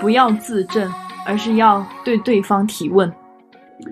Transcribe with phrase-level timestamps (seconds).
[0.00, 0.92] 不要自证，
[1.26, 3.12] 而是要对对方提问。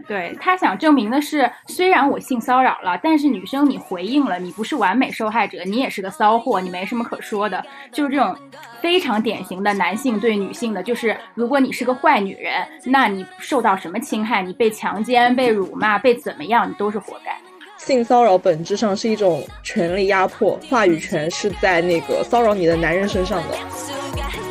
[0.06, 7.64] 对他想证明的是，虽然我性骚扰了，但是女生你回应了，你不是完美受害者，你也是个骚货，你没什么可说的。
[7.90, 8.36] 就是这种
[8.82, 17.34] 非常典型的男性对女性的，就是如果你是个坏女人，那你受到什么侵害，你被强奸、被辱骂、被怎么样，你都是活该。
[17.78, 24.47] 性骚扰本质上是一种权力压迫，话语权是在那个骚扰你的男人身上的。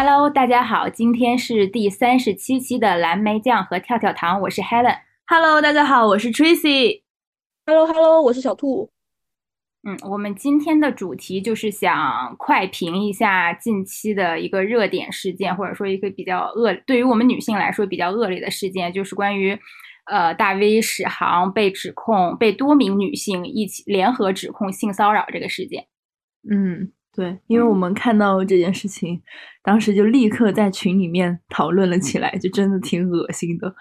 [0.00, 4.96] Hello，大家好，今天是第三十七期的蓝莓酱和跳跳糖，我是 Helen。
[5.26, 7.02] Hello，大家好，我是 Tracy。
[7.66, 8.92] Hello，Hello，我是小兔。
[9.82, 19.58] 嗯，我们今天的主题就是想快评一下近期的一个热点事件，或者说一个比较恶，对于我们女性来说比较恶劣的事件，就是关于
[20.06, 25.88] 呃大 V 史航被指控被多名女性一起联合指控性骚扰这个事件。
[26.48, 26.92] 嗯。
[27.18, 29.20] 对，因为我们看到这件事情，
[29.64, 33.74] 当时就立刻在群里面讨论了起来，就真的挺恶心的。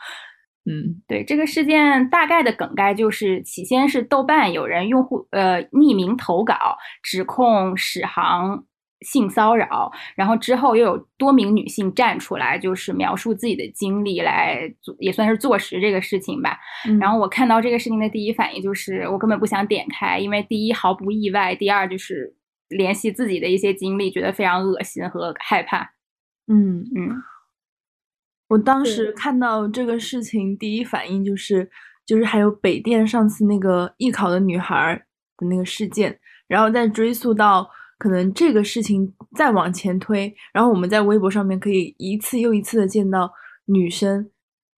[0.66, 6.56] 嗯，对，这个事件大概的梗概就是，起先是豆瓣有人用户呃匿名投稿
[7.04, 8.66] 指控史航
[9.02, 14.62] 性骚扰，然后之后又有多名女性站出来，就是描述自己的经历来
[14.98, 16.58] 也算是坐实这个事情吧。
[17.00, 22.34] 然后我看到这个事情的第一反应就是，我根本不想点开，因为第一毫不意外，第二就是。
[22.70, 25.94] 联系自己的一些经历，觉得非常恶心和害怕。
[26.48, 27.22] 嗯嗯，
[28.50, 31.70] 我当时看到这个事情，第一反应就是，
[32.06, 35.06] 就是还有北电上次那个艺考的女孩
[35.38, 43.32] 的那个事件，然后再追溯到可能这个事情再往前推，然后我们在微博上面可以一次又一次的见到
[43.66, 44.30] 女生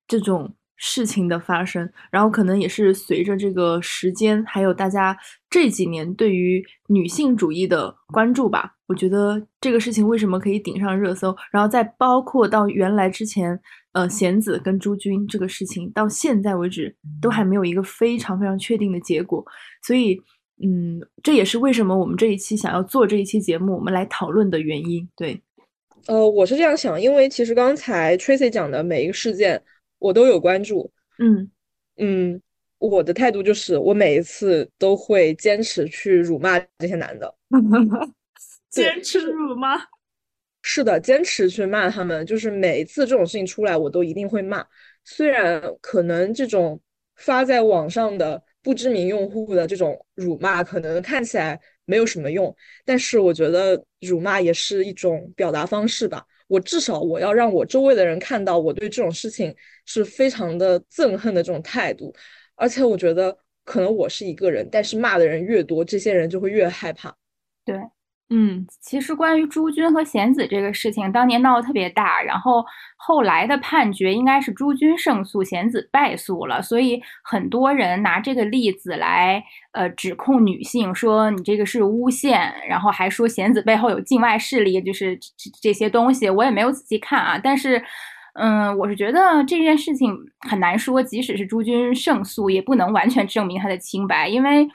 [0.06, 0.54] 这种。
[0.78, 5.16] 事情的发生，然后可能也是随着这个时间，还有大家
[5.50, 8.76] 这几年对于女性主义的关注吧。
[8.86, 13.60] 我觉得这个事情为什么可以顶上热搜，然后再包括到原来之前，
[13.92, 19.44] 呃，贤子跟朱军这个事情，到现在为止都还没有一个非常非常确定的结果。
[19.82, 20.16] 所以，
[20.64, 25.06] 嗯，这也是为什么我们这一期想要做这一期节目，我们来讨论的原因。
[25.14, 25.42] 对，
[26.06, 29.60] 呃，我是这样想，因为其实刚才 Tracy 讲的每一个事件。
[29.98, 31.50] 我都有关注，嗯
[31.96, 32.40] 嗯，
[32.78, 37.34] 我的态度就是，我每一次都会坚持去辱骂这些男的，
[38.70, 39.76] 坚持辱骂，
[40.62, 44.64] 是的，坚持去骂他们，就是每一次这种事情出来，我都一定会骂。
[45.04, 46.80] 虽然可能这种
[47.16, 52.54] 发在网上的不知名用户的这种辱骂，可能看起来没有什么用，
[52.84, 56.24] 但是我觉得辱骂也是一种表达方式吧。
[56.48, 59.54] 我至少我要让我周围的人看到我对这种事情
[59.86, 62.12] 是非常的憎恨的这种态度，
[62.56, 67.16] 而且我觉得可能我是一个人，但是骂的人越多，这些人就会越害怕。
[67.64, 67.76] 对。
[68.30, 72.62] 嗯，其实关于朱军和贤子这个事情，当年闹得特别大，然后
[72.98, 87.82] 后来的判决应该是朱军胜诉，贤子败诉了，所以很多人拿这个例子来呃指控女性，说你这个是诬陷，然后还说贤子背后有境外势力，就是这这些东西，我也没有仔细看啊，但是
[88.34, 90.14] 嗯，我是觉得这件事情
[90.46, 94.68] 很难说，即使是朱军胜诉，也不能完全证明他的清白，因为。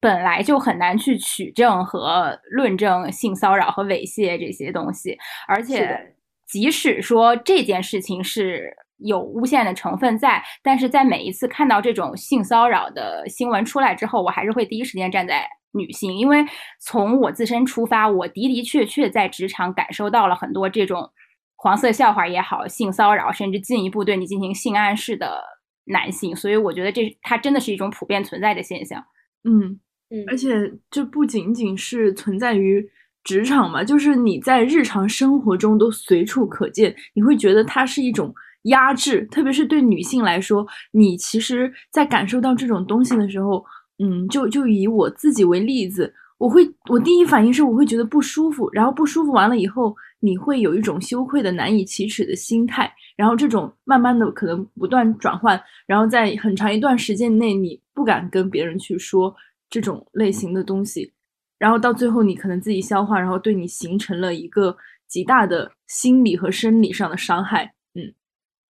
[0.00, 6.14] 本来就很难去取证和论证性骚扰和猥亵这些东西，而且
[6.46, 16.44] 即使说这件事情是有诬陷的成分在，但是在每一次看到这种性骚扰的新闻出来之后，我还是会第一时间站在女性，因为
[16.80, 21.10] 从我自身出发，我的的确确在职场感受到了很多这种
[21.56, 25.42] 黄色笑话也好，性骚扰，甚至进一步对你进行性暗示的
[25.86, 29.04] 男性，所以我觉得这它真的是一种普遍存在的现象，
[29.42, 29.80] 嗯。
[30.26, 32.88] 而且这不仅仅是存在于
[33.24, 36.94] 职场嘛，就是你在日常生活中都随处可见。
[37.14, 43.62] 你会觉得它是一种压制，特别是对女性来说，你其实，在感受到这种东西的时候，
[44.02, 59.34] 嗯，就就以我自己为例子，我会我第一反应是我会觉得不舒服，然后不舒服完了以后，你会有一种羞愧的、难以启齿的心态，然后这种慢慢的可能不断转换，然后在很长一段时间内，你不敢跟别人去说。
[59.70, 61.12] 这种类型的东西，
[61.58, 64.76] 然后到最后你可能自己消化，然后对你形成了一个
[65.06, 67.74] 极大的心理和生理上的伤害。
[67.94, 68.14] 嗯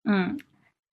[0.05, 0.39] 嗯，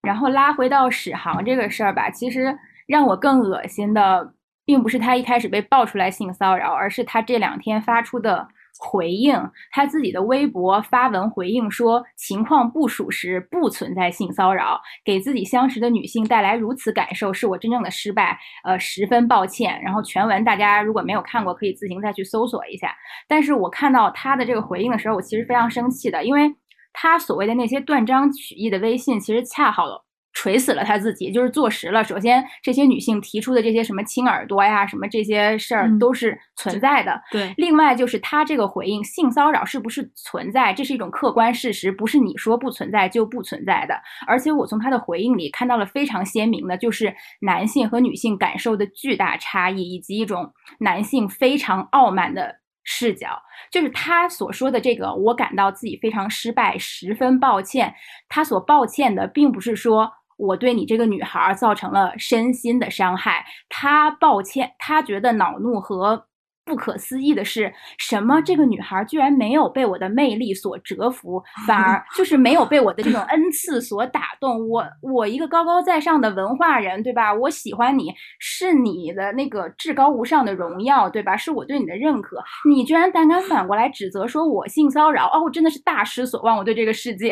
[0.02, 2.56] 然后拉回到史航这个事儿吧，其实
[2.86, 9.38] 让我更恶心的，并不是他一开始被爆出来性骚扰，而是他这两天发出的回应，
[9.70, 19.80] 他自己的微博发文回应说情况不属实，不存在性骚扰，给自己相识的女性带来如此感受是我真正的失败，呃，十分抱歉。
[19.82, 22.94] 然后全文大家如果没有看过，可以自行再去搜索一下。
[23.28, 26.54] 但是我看到他的这个回应的时候，我其实非常生气的，因为
[26.92, 30.05] 他所谓的那些断章取义的微信，其实恰好。
[30.38, 32.04] 锤死了他自己，就是坐实了。
[32.04, 37.18] 首先，这些女性提出的这些什么亲耳朵呀，什么这些事儿都是存在的。
[37.32, 37.54] 对。
[37.56, 43.98] 另外，就是他这个回应，性骚扰是不是存在，这是一种客观事实，不是你说不存在就不存在的。
[44.26, 53.40] 而且，我从他的回应里看到了非常鲜明的，就是男性和女性感受的巨大差异，以及一种男性非常傲慢的视角。
[53.70, 57.94] 就是他所说的这个，我感到自己非常失败，十分抱歉。
[58.28, 60.12] 他所抱歉的，并不是说。
[60.36, 66.26] 我对你这个女孩造成了身心的伤害，他抱歉，他觉得恼怒和
[66.64, 68.40] 不可思议的是什么？
[68.42, 74.68] 这个女孩居然没有被我的魅力所折服，反而 就是没有被我的这种恩赐所打动。
[74.68, 77.32] 我 我一个高高在上的文化人，对吧？
[77.32, 81.36] 我喜欢你是你的那个至高无上的荣耀，对吧？
[81.36, 85.28] 是我对你的认可，你居然胆敢反过来指责说我性骚扰？
[85.32, 87.30] 哦，我真的是大失所望，我对这个世界，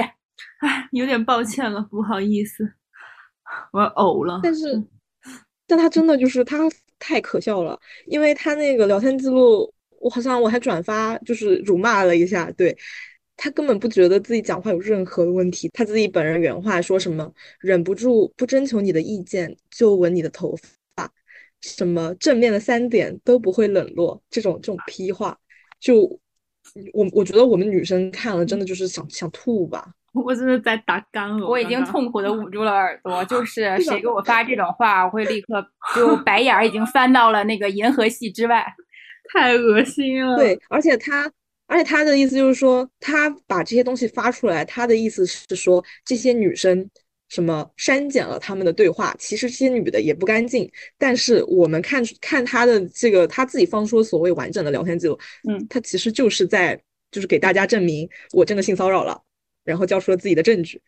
[0.60, 2.74] 唉，有点抱歉了，不好意思。
[3.72, 4.82] 我要呕了，但是，
[5.66, 6.58] 但他真的就是他
[6.98, 12.76] 太可笑了，因为他那个聊天记录，我好像我还转发，就是辱骂了一下，对
[13.36, 20.56] 他根本不觉得自己讲话有任何的问题，他自己本人原话说什么，忍不住不征求你的意见就吻你的头
[20.94, 21.10] 发，
[21.60, 25.36] 什么正面的三点都不会冷落，这种这种批话，
[25.80, 26.02] 就
[26.92, 29.92] 我我觉得我们女生看了真的就是想想吐吧。
[30.24, 33.24] 我真的在打干呕，我已经痛苦的捂住了耳朵。
[33.24, 35.66] 就是谁给我发这种话，我会立刻
[35.96, 38.64] 就白眼儿已经翻到了那个银河系之外，
[39.34, 40.36] 太恶心了。
[40.36, 41.28] 对，而且他，
[41.66, 46.88] 而且他的意思就是说，他把这些东西发出来，他的意思是说，这些女生
[47.28, 50.70] 什么删减了他们的对话，其实这些女的也不干净。
[50.96, 55.18] 但是我们看看他的这个他自己方说所谓完整的聊天记录，
[55.48, 56.80] 嗯，他其实就是在
[57.10, 59.20] 就是给大家证明我真的性骚扰了。
[59.64, 60.80] 然后交出了自己的证据，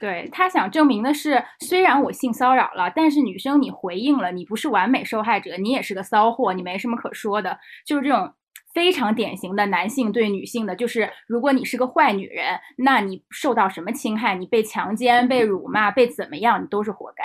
[0.00, 8.32] 对他想证明的是，虽然我性骚扰了，但是女生你回应了，你不是完美受害者，你也是个骚货，你没什么可说的，就是这种
[8.74, 17.24] 非常典型的男性对女性的，就是如果你是个坏女人，那你受到什么侵害，你被强奸、被辱骂、被怎么样，你都是活该。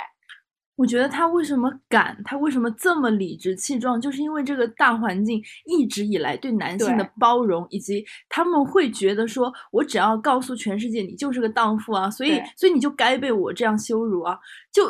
[0.76, 2.16] 我觉得他为什么敢？
[2.24, 4.00] 他为什么这么理直气壮？
[4.00, 14.38] 就是因为这个大环境一直以来对男性的包容，以及他们会觉得说，我只要告诉全世界你就是个荡妇啊，所以所以你就该被我这样羞辱啊！
[14.70, 14.84] 就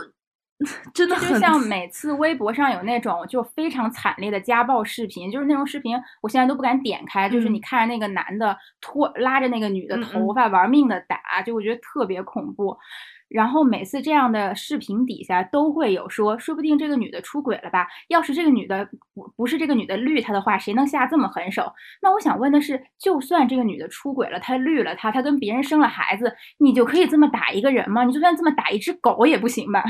[0.94, 7.28] 真的就像每次微博上有那种就非常惨烈的家暴视频，就是那种视频，我现在都不敢点开。
[7.28, 12.74] 就是你看着那个男的拖拉着那个女的头发玩命的打，就我觉得特别恐怖。
[13.28, 17.87] 然后每次这样的视频底下都会有说，说不定这个女的出轨了吧？
[18.08, 21.73] 要是这个女的不不是这个女的绿他的话，谁能下这么狠手？
[22.00, 28.05] 那我想问的是，就算这个女的出轨了，她绿了他，她跟别人生了孩子，你就可以这么打一个人吗？
[28.05, 29.82] 你就算这么打一只狗也不行吧？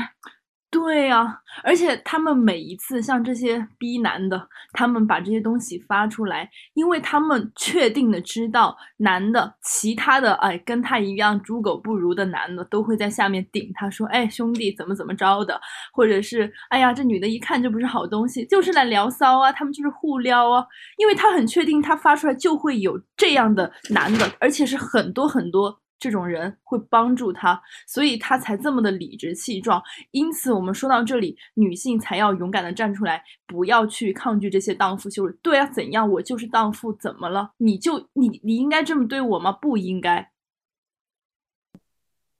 [0.69, 15.59] 对呀，而且他们每一次像这些逼男的，他们把这些东西发出来，因为他们确定的知道，男的其他的哎跟他一样猪狗不如的男的都会在下面顶他说，哎兄弟怎么怎么着的，
[15.93, 20.65] 或者是哎呀这女的一看就不是好东西，就是来聊骚啊，他们就是互撩啊，
[20.97, 25.79] 因为他很确定他发出来就会有这样的男的，而且是很多很多。
[25.99, 29.81] 这种人会帮助他，所以他才这么的理直气壮。
[30.11, 35.33] 因此，我们说到这里，女性才要勇敢的站出来，不要去抗拒这些荡妇羞辱。
[35.41, 36.09] 对啊，怎样？
[36.09, 37.51] 我就是荡妇，怎么了？
[37.57, 39.51] 你就你你应该这么对我吗？
[39.51, 40.31] 不应该。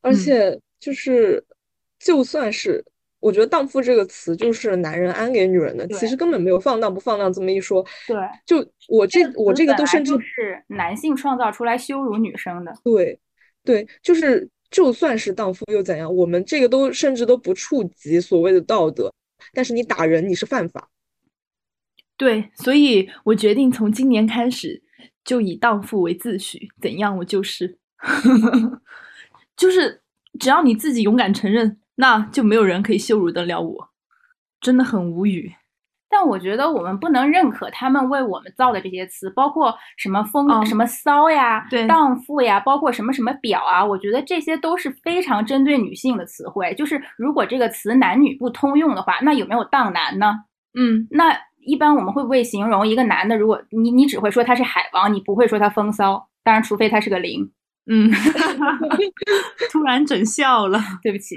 [0.02, 1.44] 而且就是，
[2.00, 2.86] 就算是
[3.20, 7.84] 我觉得“荡妇”这个词就是男人安给女人的，其实根本没有放荡不放荡这么一说。
[8.08, 12.74] 对，就我这我这个都甚至是男性创造出来羞辱女生的。
[12.84, 13.20] 对。
[13.68, 16.16] 对，就是就算是荡妇又怎样？
[16.16, 19.14] 我们这个都甚至都不触及所谓的道德，
[19.52, 20.90] 但是你打人你是犯法。
[22.16, 24.82] 对，所以我决定从今年开始
[25.26, 27.78] 就以荡妇为自诩，怎样我就是，
[29.58, 30.02] 就是
[30.40, 33.90] 只要你自己勇敢承认，那就没有人可以羞辱得了我，
[34.62, 35.54] 真的很无语。
[36.10, 43.84] 但我觉得我们不能认可他们为我们造的这些词，包括什么风、什么骚呀、荡妇呀，包括什么什么婊啊。
[43.84, 46.74] 我觉得这些都是非常针对女性的词汇。
[46.76, 50.34] 就是如果这个词男女不通用的话，那有没有荡男呢？
[50.80, 57.52] 嗯，那一般我们会不会形容一个男的，如果你你只会说他是海王，你不会说他风骚，当然除非他是个零。
[57.90, 58.12] 嗯，
[59.72, 61.36] 突然整笑了，对不起。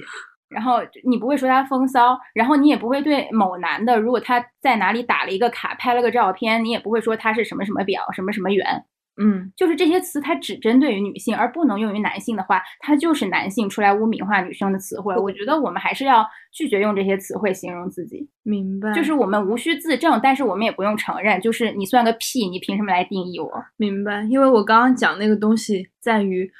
[0.51, 8.85] 然后你不会说他风骚，然后你也不会对某男的，如果他在哪里打了一个卡，拍了个照片，你也不会说他是什么什么表，什么什么圆。
[9.23, 15.15] 嗯，就是这些词，它只针对于女性，而不能用于男性的话，它就是男性出来污名化女生的词汇。
[15.15, 18.27] 我觉得我们还是要拒绝用这些词汇形容自己。
[18.45, 21.39] 明白，就是我们无需自证，但是我们也不用承认。
[21.39, 23.51] 就是你算个屁，你凭什么来定义我？
[23.77, 26.51] 明白，因为我刚刚讲那个东西在于，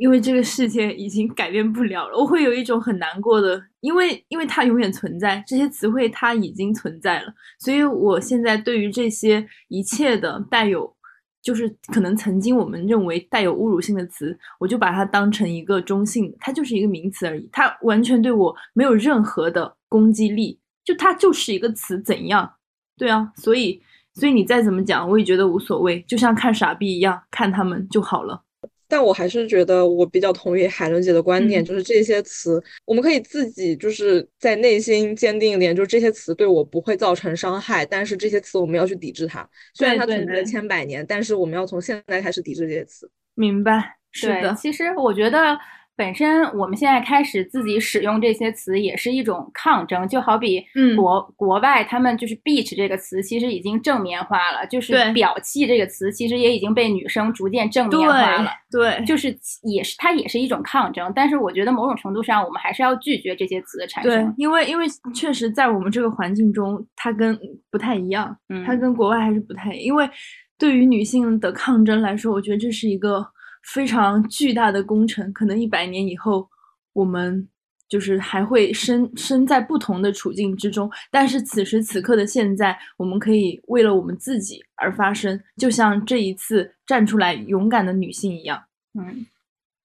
[0.00, 10.96] 因为这个世界已经改变不了了，我会有一种很难过的，因为因为它永远存在，这些词汇它已经存在了，所以我现在对于这些一切的带有。
[11.42, 22.56] 就是可能曾经我们认为带有侮辱性的词，我就把它当成一个中性的，它就是一个名词而已，它完全对我没有任何的攻击力，就它就是一个词，怎样？
[22.98, 23.80] 对啊，所以
[24.12, 28.42] 所以你再怎么讲，我也觉得无所谓，就像看傻逼一样，看他们就好了。
[28.90, 39.48] 但我还是觉得我比较同意海伦姐的观点，就是这些词我们可以自己就是在内心坚定一点，就是这些词对我不会造成伤害，但是这些词我们要去抵制它。
[39.74, 43.08] 虽然它存在了千百年，但是我们要从现在开始抵制这些词。
[43.34, 44.54] 明白，是的。
[44.60, 45.56] 其实我觉得。
[46.00, 50.08] 本身我们现在开始自己使用这些词，也是一种抗争。
[50.08, 50.64] 就好比
[50.96, 58.50] 国国外他们就是 “beach” 这个词，其实已经正面化了；就是“表气”这个词，其实也已经被女生逐渐正面化了。
[58.70, 59.28] 对，就是
[59.62, 61.12] 也是它也是一种抗争。
[61.14, 64.10] 但是我觉得某种程度上，我们还是要拒绝这些词的产生。
[64.10, 67.38] 对，因为因为确实在我们这个环境中，它跟
[67.70, 68.34] 不太一样。
[68.48, 69.74] 嗯，它跟国外还是不太。
[69.74, 70.08] 因为
[70.56, 73.26] 对于女性的抗争来说，我觉得这是一个。
[73.62, 76.48] 非常巨大的工程，可能一百年以后，
[76.92, 77.48] 我们
[77.88, 80.90] 就是还会身身在不同的处境之中。
[81.10, 88.64] 但是此时此刻的现在，我们可以为了我们自己而发声，就像这一次站出来勇敢的女性一样。
[88.98, 89.26] 嗯，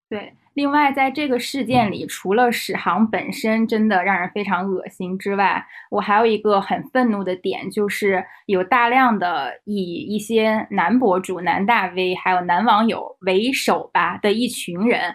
[0.10, 0.34] 对。
[0.56, 15.14] 另外，在这个事件里，除了史航本身真的让人非常恶心之外，我还有一个很愤怒的点，就是有大量的以一些男博主、男大 V 还有男网友为首吧的一群人，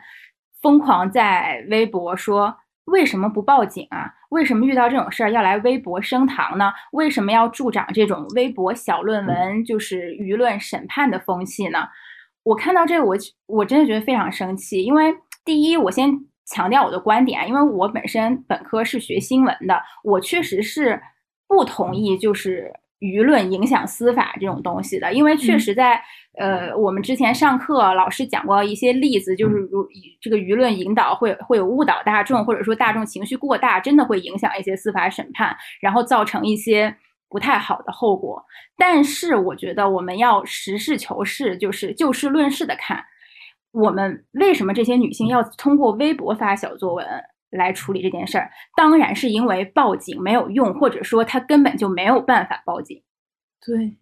[0.61, 2.55] 疯狂在微博说：
[2.85, 4.13] 为什么不报警啊？
[4.29, 6.71] 为什么遇到这种事儿要来微博升堂呢？
[6.93, 11.79] 为什么要助长这种微博小论文就是舆论审判的风气呢？
[12.43, 13.17] 我看到这个，我
[13.47, 15.15] 我真的觉得非常生气，因为。
[15.45, 16.11] 第一，我先
[16.47, 21.01] 强调我的观点，因为我本身本科是学新闻的，我确实是
[21.49, 26.01] 不同意就是舆论影响司法这种东西的，因为确实在
[26.39, 29.89] 呃我们之前上课老师讲过一些例子，就是如
[30.21, 36.95] 这个舆论引导会会有误导大众，或者说大众情绪过大，真的会影响一些司法审判，然后造成一些
[37.29, 38.45] 不太好的后果。
[38.77, 43.03] 但是我觉得我们要实事求是，就是就事论事的看。
[43.73, 47.07] 我们为什么这些女性要通过微博发小作文
[47.51, 48.51] 来处理这件事儿？
[48.77, 53.01] 当然是因为报警没有用，或者说她根本就没有办法报警。
[53.65, 53.97] 对，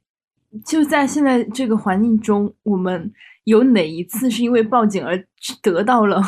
[0.64, 3.12] 就在现在这个环境中，我们
[3.44, 5.22] 有哪一次是因为报警而
[5.62, 6.22] 得到了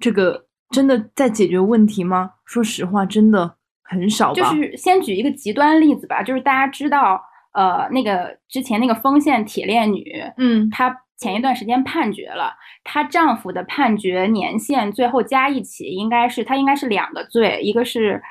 [0.00, 2.32] 这个真的在解决问题吗？
[2.44, 3.54] 说实话，真的
[3.84, 4.32] 很少。
[4.32, 10.04] 就是先举一个极端例子吧，就是大家知道，呃，那个之前那个丰县铁链女，
[10.38, 10.96] 嗯，她。
[11.20, 18.22] 前一段时间判决了，她丈夫的判决年限最后加一起，应该是她应该是两个罪，一个是，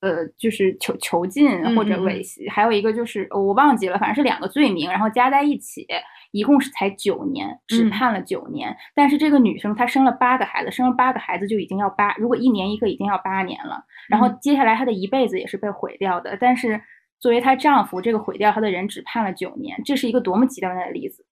[0.00, 5.86] 呃，就是囚囚禁或者猥亵，还有一个就是我忘记了，反正是两个罪名，然后加在一起，
[6.32, 8.76] 一共是才九年，只判了九年。
[8.96, 16.36] 但是这个女生她生了八个孩子，生了八个孩子就已经要八，如果一年一个已经要八年了，然后接下来她的一辈子也是被毁掉的。
[16.40, 16.82] 但是
[17.20, 21.24] 作为她丈夫，这个毁掉她的人只判了九年，这是一个多么极端的例子。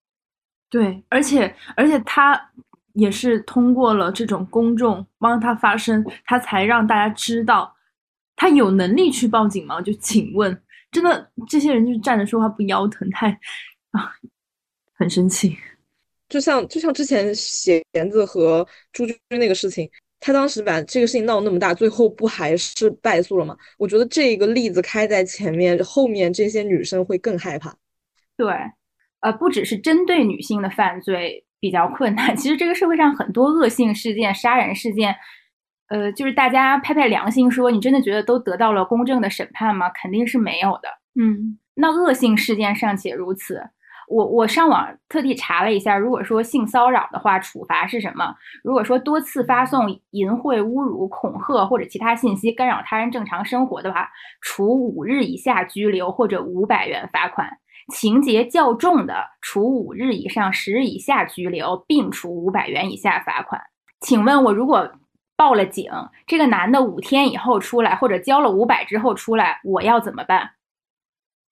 [0.72, 2.50] 对，而且而且他
[2.94, 7.76] 也是通过了这种公众帮他发声，他才让大家知道
[8.34, 9.82] 他有能力去报警吗？
[9.82, 13.28] 就请问，真的这些人就站着说话不腰疼，太
[13.90, 14.14] 啊，
[14.94, 15.58] 很生气。
[16.30, 19.86] 就像就像之前弦子和朱军那个事情，
[20.20, 23.54] 他当时把这个事情闹那么大，最后不还是败诉了吗？
[23.76, 27.76] 我觉得这个例子开在前面，后面这些女生会更害怕。
[28.38, 28.48] 对。
[29.22, 35.14] 呃，不只是针对女性的犯罪比较困难， 其实这个社会上很多恶性事件、杀人事件，
[35.88, 39.88] 呃，就是大家拍拍良心说，你真的觉得都得到了公正的审判吗？
[39.90, 40.88] 肯定是没有的。
[41.20, 43.62] 嗯，那恶性事件尚且如此，
[44.08, 48.34] 我我上网特地查了一下，如果说性骚扰的话，处罚是什么？
[48.64, 54.10] 如果说多次发送淫秽、侮辱、恐吓或者其他信息干扰他人正常生活的话，
[54.40, 57.46] 处五日以下拘留或者五百元罚款；
[57.92, 63.60] 情节较重的，处五日以上十日以下拘留，并处五百元以下罚款。
[64.00, 64.90] 请问我如果
[65.36, 65.92] 报了警，
[66.26, 70.50] 这个男的五天以后出来，或者交了五百之后出来，我要怎么办？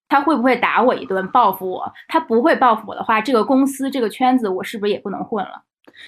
[0.09, 1.93] 他会不会打我一顿报复我？
[2.07, 5.63] 他不会报复我的话，这个公司这个圈子我是不是也不能混了？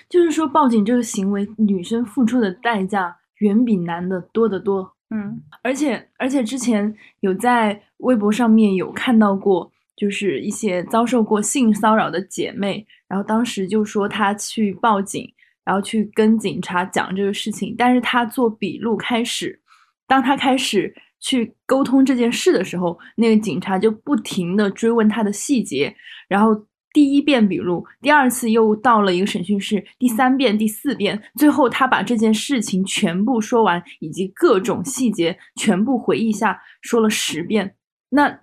[0.09, 4.93] 就是说，报警这个行为，女生付出的代价远比男的多得多。
[5.09, 9.71] 嗯，而且而且之前有在微博上面有看到过，
[10.03, 15.25] 就是一些遭受过性骚扰的姐妹，然后当时就说她去报警，
[15.63, 19.61] 然后去跟警察讲这个事情，但是她做笔录开始，
[20.07, 20.93] 当她开始。
[21.25, 25.95] 去沟通这件事的时候，那个警察就不停的追问她的细节，
[26.27, 37.75] 然后第一遍笔录，第二次又到了一个审讯室，第三遍、第四遍，最后他把这件事情全部说完，以及各种细节全部回忆下，说了十遍。
[38.09, 38.37] 那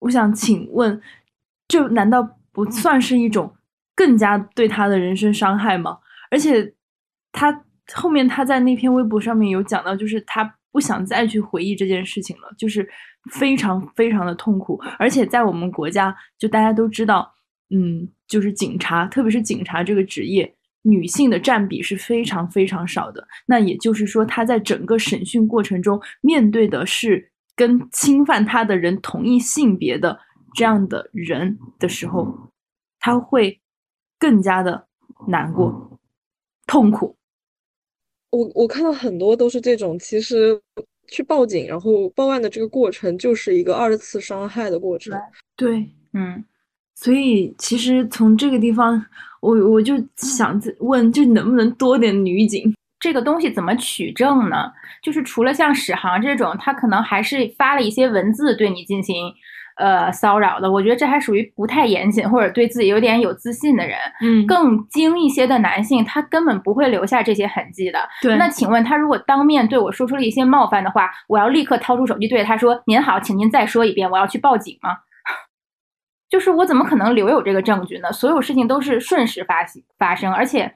[0.00, 1.00] 我想请问，
[1.66, 3.54] 这难道不算是一种
[3.94, 5.98] 更加对他的人身伤害吗？
[6.30, 6.74] 而且
[7.32, 7.64] 他
[7.94, 10.54] 后面他在那篇微博上面有讲到，就是他。
[10.70, 12.86] 不想再去回忆这件事情了，就是
[13.32, 17.34] 非常非常的痛苦，而且在我们国家，就大家都知道，
[17.74, 23.26] 嗯，就是警察，特别是警察这个职业，女性的占比是非常非常少的。
[23.46, 30.16] 那也就是说，他在整个审讯过程中，面对的是跟侵犯他的人同一性别的
[30.54, 32.32] 这样的人的时候，
[33.00, 33.60] 他会
[34.16, 34.86] 更加的
[35.26, 35.98] 难过、
[36.68, 37.16] 痛苦。
[38.30, 40.60] 我我看到很多都是这种，其实
[41.08, 45.18] 去报警然后报案的这个过程就是一个二次伤害的过程。
[45.56, 46.44] 对，嗯，
[46.94, 49.04] 所以其实从这个地方，
[49.40, 52.72] 我我就想问，就能不能多点女警？
[53.00, 54.72] 这个东西怎么取证呢？
[55.02, 59.32] 就是除了像史航这种，他可能还是发了一些文字对你进行。
[59.80, 63.96] 呃，骚扰的，我觉得这还属于不太严谨或者对自己有点有自信的人。
[64.20, 68.00] 嗯，更精一些的男性，他根本不会留下这些痕迹的。
[68.20, 74.96] 对，那请问他如果当面对我说出了一些冒犯的话，我要立刻掏出手机对着他说：“您好，请您再说一遍，我要去报警吗？”
[76.28, 78.10] 就是我怎么可能留有这个证据呢？
[78.10, 79.64] 所有事情都是瞬时发
[79.96, 80.74] 发生，而且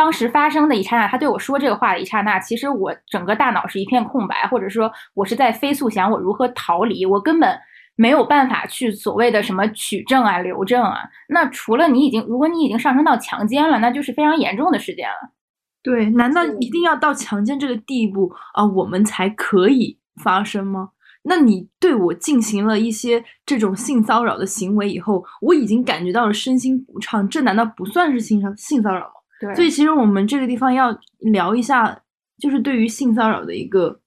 [0.00, 7.58] 当时发生的一刹那，他对我说这个话的一刹那，其实我整个大脑是一片空白，或者说我是在飞速想我如何逃离，我根本。
[7.96, 15.34] 没有办法去所谓的什么取证啊、留证啊，那除了你已经，如果你已经上升到强奸了，那就是非常严重的事件了。
[15.82, 20.88] 对，难道一定要到强奸这个地步啊，我们才可以发生吗？
[21.24, 29.19] 那你对我进行了一些这种性骚扰的行为以后，我已经感觉到了身心不畅，这难道不算是性骚性骚扰吗？
[29.54, 32.02] 所以其实我们这个地方要聊一下，
[32.38, 34.00] 就是对于性骚扰的一个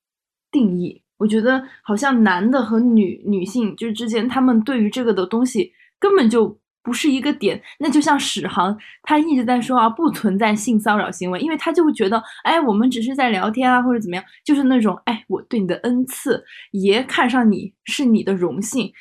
[0.51, 1.01] 定义。
[1.17, 7.61] 我觉得好像男的和女女性就是之间，他们对于这个的东西根本就不是一个点。
[7.79, 18.91] 那就像史航，他一直在说啊，不存在性骚扰行为，因为他就会觉得，哎，我们只是在聊天啊，或者怎么样，就是那种，哎，我对你的恩赐，爷看上你是你的荣幸。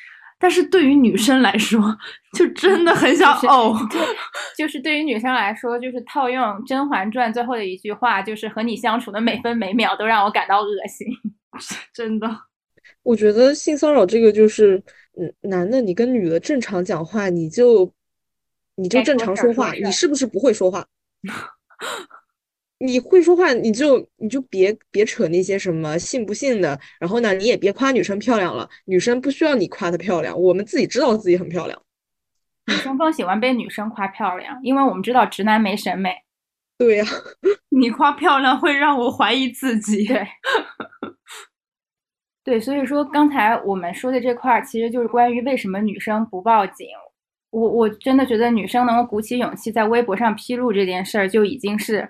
[0.43, 1.81] 但是对于女生来说，
[2.37, 3.73] 就真的很想呕。
[4.57, 11.07] 就是对于女生来说，就是套用《甄嬛传》最后的一句话，就是和你相处的每分每秒都让我感到恶心。
[11.95, 12.29] 真的，
[13.03, 14.83] 我觉得性骚扰这个就是，
[15.17, 17.89] 嗯，男的你跟女的正常讲话，你就
[18.75, 20.85] 你就正常说话，你是不是不会说话？
[22.85, 31.81] 你会说话，你就你就别别扯那些什么信不信的，然后呢，你也别夸女生漂亮了，女生不需要你夸她漂亮，我们自己知道自己很漂亮。
[32.67, 36.13] 女生更喜欢被女生夸漂亮，因为我们知道直男没审美。
[36.77, 37.05] 对呀，
[37.69, 40.05] 你夸漂亮会让我怀疑自己。
[40.05, 40.27] 对。
[42.43, 46.87] 对，所以说刚才我们说的这块儿，其实就是关于为什么女生不报警。
[47.51, 52.09] 我我真的觉得女生能够鼓起勇气在微博上披露这件事儿，就已经是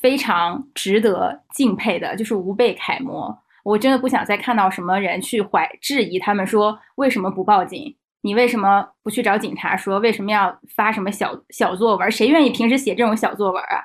[0.00, 3.36] 非常值得敬佩的，就是无辈楷模。
[3.64, 7.96] 我真的不想再看到什么人去怀质疑他们，说为什么不报警？
[8.22, 9.98] 你为什么不去找警察说？
[9.98, 12.10] 为什么要发什么小小作文？
[12.10, 13.82] 谁愿意平时写这种小作文啊？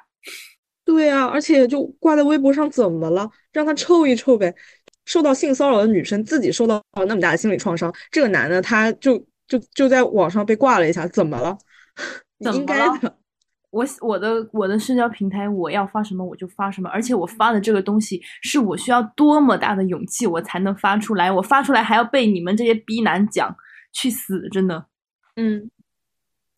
[0.84, 3.30] 对啊，而且就挂在微博上怎么了？
[3.52, 4.54] 让他臭一臭呗。
[5.06, 11.58] 受到性骚扰的女生自己受到了那么大的心理创伤，这个男的他就就就在网上被挂了一下，怎么了？
[12.54, 13.18] 应该的。
[13.72, 23.56] 我我的我的社交平台，我要发什么我就发什么，而且我发的这个东西是我需要多么大的勇气我才能发出来，我发出来还要被你们这些逼男讲
[23.94, 24.86] 去死，真的。
[25.38, 25.72] 嗯，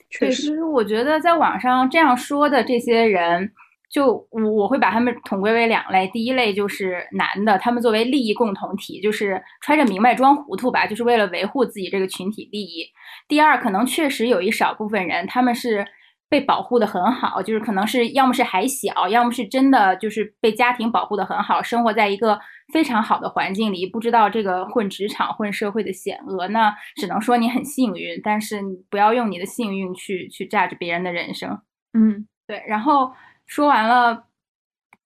[0.10, 3.52] 确实，就是我觉得在网上这样说的这些人，
[3.92, 6.08] 就我我会把他们统归为两类。
[6.08, 12.88] 第一类就是男的，他们作为利益共同体，就是揣着明白装糊涂吧，就是为了维护自己这个群体利益。
[13.28, 15.86] 第二，可能确实有一少部分人，他们是。
[16.34, 22.40] 被保护的很好，就是可能是要么是还小，要么是真的就是被家庭保护的很好，生活在一个
[22.74, 31.62] 非常好的环境里，不知道这个混职场、混社会的险恶，那只能说你很幸运，但是你不要用你的幸运去去榨着别人的人生。
[31.94, 32.64] 嗯，对。
[32.68, 33.14] 然后
[33.46, 34.24] 说完了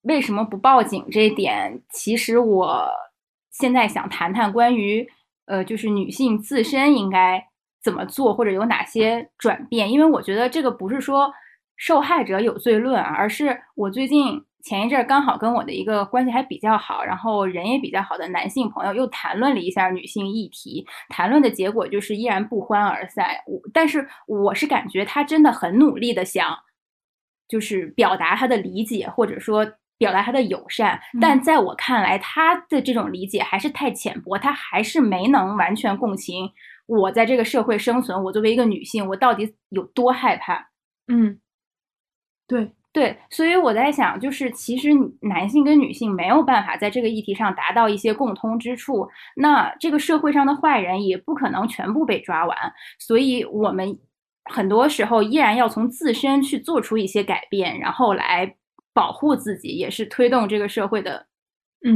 [0.04, 2.90] 为什么不报警这一点，其实我
[3.52, 5.06] 现在想谈谈关于
[5.48, 7.50] 呃，就是女性自身应该。
[7.88, 9.89] 怎么做或者有哪些转变？
[9.89, 11.32] 因为我觉得这个不是说
[11.78, 23.28] 受害者有罪论，而是我最近前一阵刚好跟我的一个关系还比较好，然后人也比较好的男性朋友又谈论了一下女性议题，谈论的结果就是依然不欢而散。
[23.47, 26.54] 我但是我是感觉他真的很努力的想，
[27.47, 29.65] 就是表达他的理解或者说
[29.97, 36.52] 表达他的友善，但在我看来，他的这种理解还是太浅薄，他还是没能完全共情。
[36.88, 40.69] 我在这个社会生存，我作为一个女性，我到底有多害怕？
[41.08, 41.39] 嗯，
[42.47, 44.89] 对对，所以我在想，就是其实
[45.21, 52.58] 男性跟女性没有办法在这个议题上达到一些共通之处，那这个社会上的坏人也不可能全部被抓完，
[52.97, 54.00] 所以我们
[54.45, 58.56] 很多时候依然要从自身去做出一些改变，然后来
[58.93, 61.28] 保护自己，也是推动这个社会的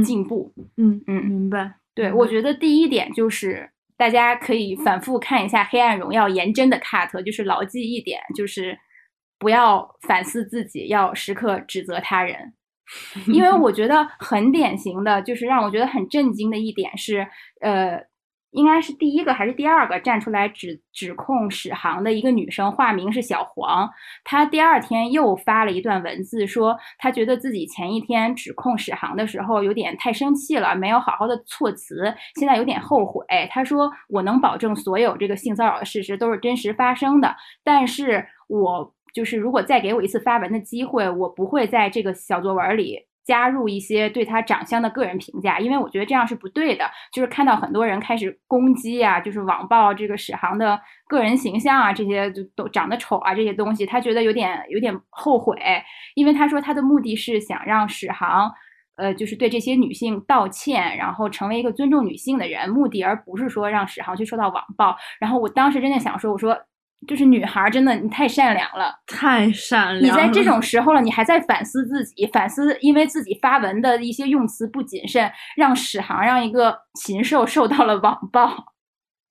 [0.04, 0.52] 进步。
[0.76, 1.74] 嗯嗯，明白。
[1.94, 3.71] 对，我觉得第一点就是。
[3.96, 8.78] 大家可以反复看一下《黑暗荣耀》颜真的 cut，就是牢记一点，就是
[9.38, 12.54] 不要反思自己，要时刻指责他人。
[13.26, 17.26] 因为我觉得很典型的就是让我觉得很震惊的一点是，
[17.60, 18.11] 呃。
[18.52, 23.90] 应该是第一个还是第二个站出来指指控史航的一个女生，化名是小黄。
[24.24, 33.24] 她第二天又发了一段文字，说她觉得自己前一天指控史航的时候有点太生气了，没有好好的措辞，现在有点后悔。
[33.50, 37.34] 她说：“我能保证所有这个性骚扰的事实都是真实发生的，
[37.64, 46.84] 但是我就是如果再给我一次发文的机会，我不会在这个小作文里。”加入一些对他长相的个人评价，因为我觉得这样是不对的。
[47.12, 55.56] 就是看到很多人开始攻击啊，就是网暴这个史航的个人形象啊，这些就都长得丑啊这些东西，他觉得有点有点后悔，
[56.14, 58.52] 因为他说他的目的是想让史航，
[58.96, 64.96] 呃，就是对这些女性道歉，然后成为一个尊重女性的人，目的而不是说让史航去受到网暴。
[65.20, 66.58] 然后我当时真的想说，我说。
[67.06, 70.02] 就是女孩真的，你太善良了，太善良。
[70.02, 78.74] 你在这种时候了，你还在反思自己，反思因为自己发文的一些用词不谨慎，让史航让一个禽兽受到了网暴，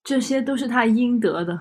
[0.04, 1.58] 这些都是他应得的。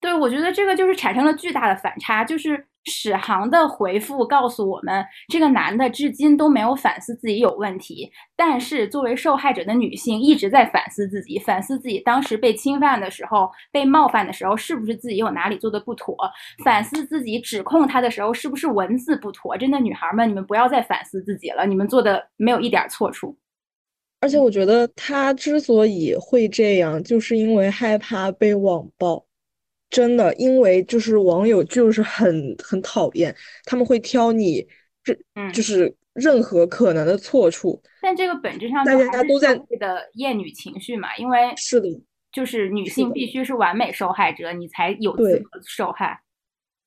[0.00, 2.66] 对，我觉得这个就是产生了巨大的反差，就是。
[2.86, 16.16] 史航的回复告诉我们，这个男的至今都没有反思自己有问题，但是作为受害者的女性一直在反思自己，反思自己当时被侵犯的时候、被冒犯的时候，是不是自己有哪里做的不妥？
[16.64, 19.56] 反思自己指控他的时候，是不是文字不妥？
[19.56, 23.36] 真的，女孩们，你们不要再反思自己了，你们做的没有一点错处。
[24.20, 29.25] 而且我觉得他之所以会这样，就是因为害怕被网暴。
[29.88, 34.66] 真的，因为就是网友就是很很讨厌，他们会挑你
[35.02, 35.16] 这，
[35.52, 37.80] 就是任何可能的错处。
[38.02, 41.88] 但这个本质上大家都在的厌女情绪嘛，因为是的，
[42.32, 46.20] 就是女性必须是完美受害者，你才有资格受害。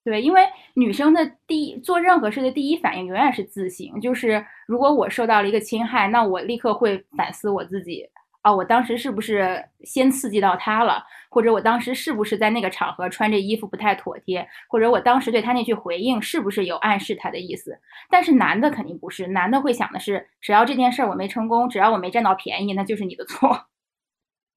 [0.04, 0.42] 对，因为
[0.76, 8.10] 女生的第一做任何事的第一反应永远是自省，就是如果我受到了一个侵害，那我立刻会反思我自己。
[8.44, 11.04] 哦，我当时是不是先刺激到他了？
[11.30, 14.48] 或者我当时是不是在那个场合穿这衣服不太妥帖？
[14.70, 17.78] 或者我当时对他那句回应是不是有暗示他的意思？
[18.10, 23.68] 但是男的肯定不是，男的会想的是，只要这件事儿我没成功，只要我没占到便宜，那就是你的错。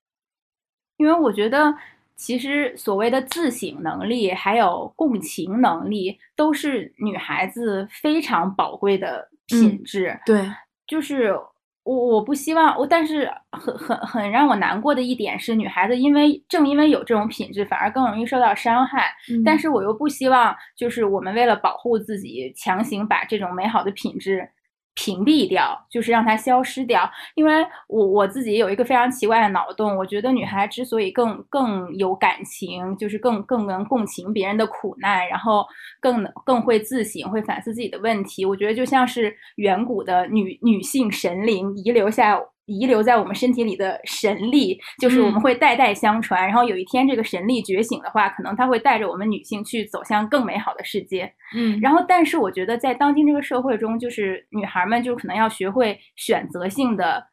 [0.96, 1.74] 因为我觉得，
[2.14, 10.16] 其实所谓的自省能力还有共情能力，都是女孩子非常宝贵的品质。
[10.24, 10.48] 对，
[10.86, 11.36] 就是。
[11.84, 19.12] 我我不希望我，但是很很很让我难过的一点是，女孩子因为正因为有这种品质，反而更容易受到伤害。
[19.44, 24.48] 但是我又不希望，就是我们为了保护自己，强行把这种美好的品质。
[24.94, 27.10] 屏蔽掉，就是让它消失掉。
[27.34, 35.66] 因为我我自己有一个非常奇怪的脑洞，我觉得女孩之所以更更有感情，就是更更能共情别人的苦难，然后
[36.00, 38.44] 更更会自省，会反思自己的问题。
[38.44, 46.46] 我觉得就像是远古的女女性神灵遗留下遗留在我们身体里的神力，就是我们会代代相传。
[46.46, 51.32] 然后有一天这个神力觉醒的话，可能它会带着我们女性去走向更美好的世界。
[51.56, 57.26] 嗯，然后，但是我觉得在当今这个社会中，就是女孩们就可能要学会选择性的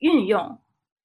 [0.00, 0.58] 运用。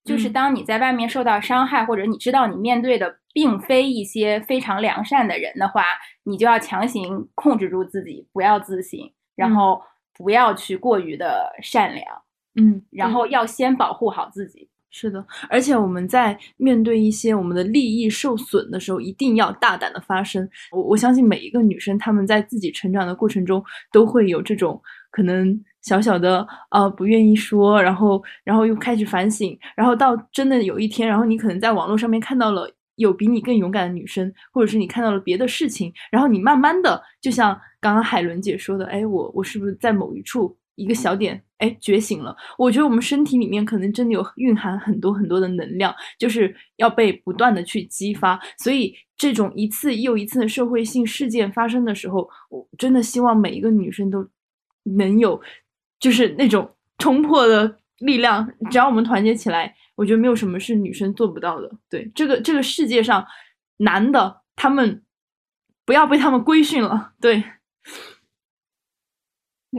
[0.04, 5.86] 就是当你在外面受到伤害，或者你知道你面对的并非一些非常良善的人的话，
[6.26, 9.00] 你就要强行控制住自己，不要自省，
[9.38, 9.82] 然后
[10.14, 12.23] 不要去过于的善良。
[12.56, 14.70] 嗯，然后要先保护好自己。
[14.96, 20.48] 是的，而且我们在面对一些我们的利益受损的时候，一定要大胆的发声。
[20.72, 40.56] 我我相信每一个女生，她们在自己成长的过程中，都会有这种可能小小的呃不愿意说，然后然后又开始反省，然后到真的有一天，然后你可能在网络上面看到了有比你更勇敢的女生，或者是你看到了别的事情，然后你慢慢的，就像刚刚海伦姐说的，哎，我我是不是在某一处？
[40.76, 42.36] 一个小点，哎，觉醒了。
[42.58, 48.38] 我觉得我们身体里面可能真的有蕴含很多很多的能量，就是要被不断的去激发。
[48.58, 54.28] 所以这种一次又一次的社会性事件发生的时候，我真的希望每一个女生都
[54.84, 55.42] 能有，
[56.02, 58.46] 就是那种冲破的力量。
[58.70, 61.72] 只要我们团结起来，我觉得没有什么是女生做不到的。
[61.90, 63.26] 对这个这个世界上，
[63.78, 65.02] 男的他们
[65.86, 67.14] 不要被他们规训了。
[67.22, 67.42] 对。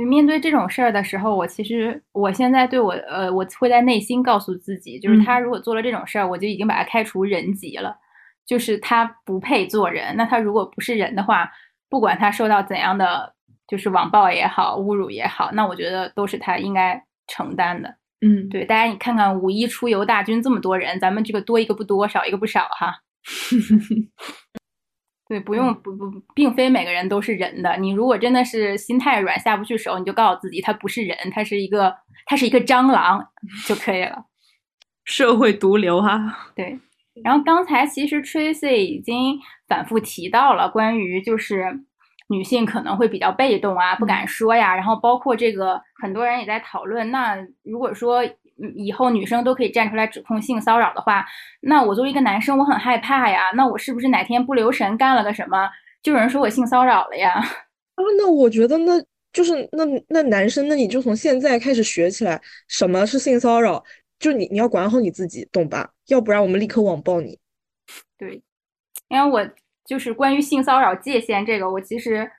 [0.02, 7.96] 面对这种事儿的时候，我其实我现在对我呃，我会在内心告诉自己，就是他如果做了这种事儿，我就已经把他开除人籍了，
[8.44, 10.16] 就是他不配做人。
[10.16, 11.48] 那他如果不是人的话，
[11.88, 13.34] 不管他受到怎样的
[13.68, 17.94] 就是网暴也好，侮辱也好，那我觉得都是他应该承担的。
[18.20, 22.96] 嗯，对，大家你看看五一出游大军这么多人，咱们这个多一个不多，少一个不少哈。
[25.26, 27.76] 对，不用不不，并非每个人都是人的。
[27.78, 31.94] 你如果真的是心太软，下不去手，你就告诉自己，他不是人，他是一个，
[32.26, 33.26] 他是一个蟑螂
[33.66, 34.26] 就可以了。
[35.04, 36.50] 社会毒瘤哈。
[36.54, 36.78] 对。
[37.22, 41.80] 然后刚才其实 Tracy 已经反复提到了关于就是
[42.28, 44.74] 女性可能会比较被动啊，不敢说呀。
[44.74, 48.22] 然后包括这个很多人也在讨论，那如果说。
[48.76, 51.26] 以后女生都可以站出来指控性骚扰的话，
[51.60, 53.50] 那我作为一个男生，我很害怕呀。
[53.54, 55.68] 那我是不是哪天不留神干了个什么，
[56.02, 57.32] 就有人说我性骚扰了呀？
[57.96, 63.82] 啊，那我觉得那就是那那男生，那你就从现在开始学起来，什么是性骚扰？
[64.18, 65.90] 就你你要管好你自己，懂吧？
[66.06, 67.38] 要不然我们立刻网暴你。
[68.16, 68.40] 对，
[69.08, 69.44] 因为我
[69.84, 72.30] 就是关于性骚扰界限这个，我其实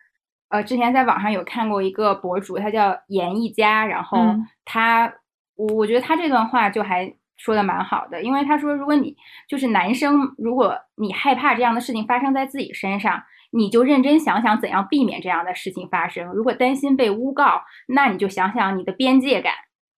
[0.50, 4.18] 呃之前在网上有看过一个博主，他叫严艺佳，然后
[4.64, 5.14] 他。
[5.56, 9.16] 我我觉得他这段话就还说的蛮好的，因为他说，如果你
[9.48, 16.28] 就是男生，如果你害怕这样的事情发生在自己身上，你就认真想想怎样避免这样的事情发生。
[16.34, 19.54] 如果担心被诬告，那你就想想你的边界感。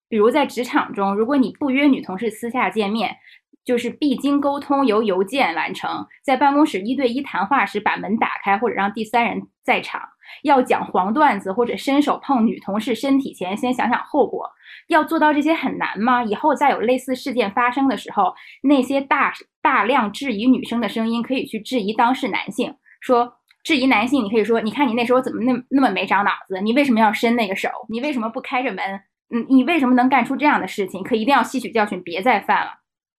[0.10, 3.17] 比如在职场中，如果你不约女同事私下见面，
[3.67, 10.01] 就是必经沟通由邮件完成，在办公室一对一谈话时把门打开或者让第三人在场。
[10.43, 14.49] 要讲黄段子或者伸手碰女同事身体前，先想想后果。
[14.88, 16.23] 要做到这些很难吗？
[16.23, 22.73] 以后再有类似事件发生的时候，那些大大量质疑女生的声音，可以去质疑当事男性。
[23.01, 23.34] 说
[23.65, 26.62] 质疑男性，你可以说：你看你那时候怎么那那么没长脑子？
[26.62, 27.67] 你为什么要伸那个手？
[27.89, 28.82] 你为什么不开着门？
[29.34, 31.03] 嗯，你为什么能干出这样的事情？
[31.03, 32.71] 可一定要吸取教训，别再犯了。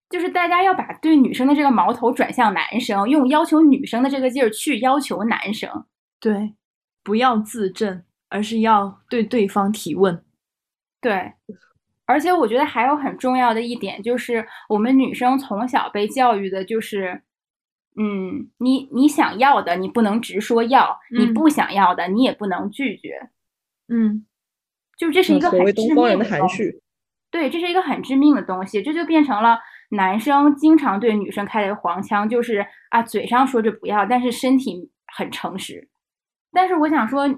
[0.08, 5.84] 就是大家要把对女生的这个矛头转向男生，用要求女生的这个劲儿去要求男生。
[6.20, 6.54] 对。
[7.04, 10.22] 不要自证，而是要对对方提问。
[11.00, 11.32] 对，
[12.04, 17.22] 而且我觉得还有很重要的一点，就是我们女生从小被教育的就是，
[17.96, 23.30] 嗯，你你想要的，你不能直说要；你不想要的，你也不能拒绝。
[23.88, 24.26] 嗯，
[24.98, 26.82] 就这是一个很致命的含蓄。
[27.30, 29.58] 对，这是一个很致命的东西，这就变成了
[29.90, 35.88] 男生经常对女生开的黄腔，就是啊，嘴上说着不要，但是身体很诚实。
[36.52, 37.28] 但是我想说，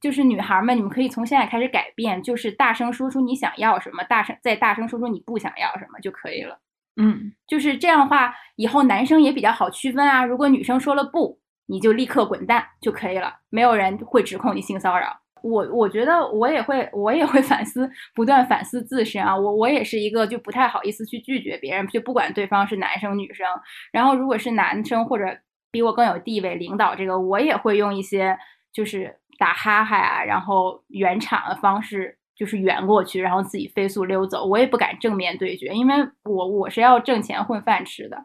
[0.00, 6.58] 就是女孩们，你们可以从现在开始改变，就是大声说出你想要什么，大声再大声说出你不想要什么就可以了。
[6.96, 10.24] 嗯，就是这样的话，以后男生也比较好区分啊。
[10.24, 15.21] 如果女生说了不，你就立刻滚蛋就可以了，没有人会指控你性骚扰。
[15.42, 19.36] 我我觉得我也会，我也会反思，不断反思自身啊。
[19.36, 23.46] 我我也是一个就不太好意思去拒绝别人，就不管对方是男生女生。
[23.92, 25.24] 然后如果是男生或者
[25.70, 28.38] 比我更有地位，领导这个我也会用一些。
[28.74, 34.46] 就是打哈哈啊，然后圆场的方式，就是圆过去，然后自己飞速溜走。
[34.46, 38.16] 我也不敢正面对决，因为我我是要挣钱混饭吃的。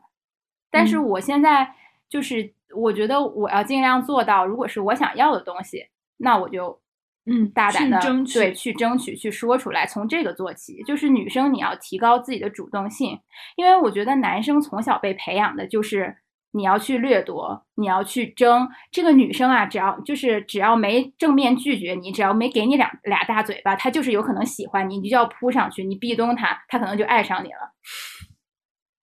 [0.71, 1.69] 但是我现在
[2.07, 6.79] 就是，我觉得我要尽量做到，如果是我想要的东西，那我就
[7.29, 10.81] 嗯，大胆的争取，对，去争取，去说出来，从这个做起。
[10.83, 13.19] 就是女生你要提高自己的主动性，
[13.57, 16.15] 因为我觉得男生从小被培养的就是
[16.51, 18.69] 你要去掠夺，你要去争。
[18.91, 27.73] 这个女生啊，只要就是只要没正面拒绝你，只要没给你两俩大嘴巴，她就是有可能喜欢你，你就要扑上去，你壁咚她，她可能就爱上你了。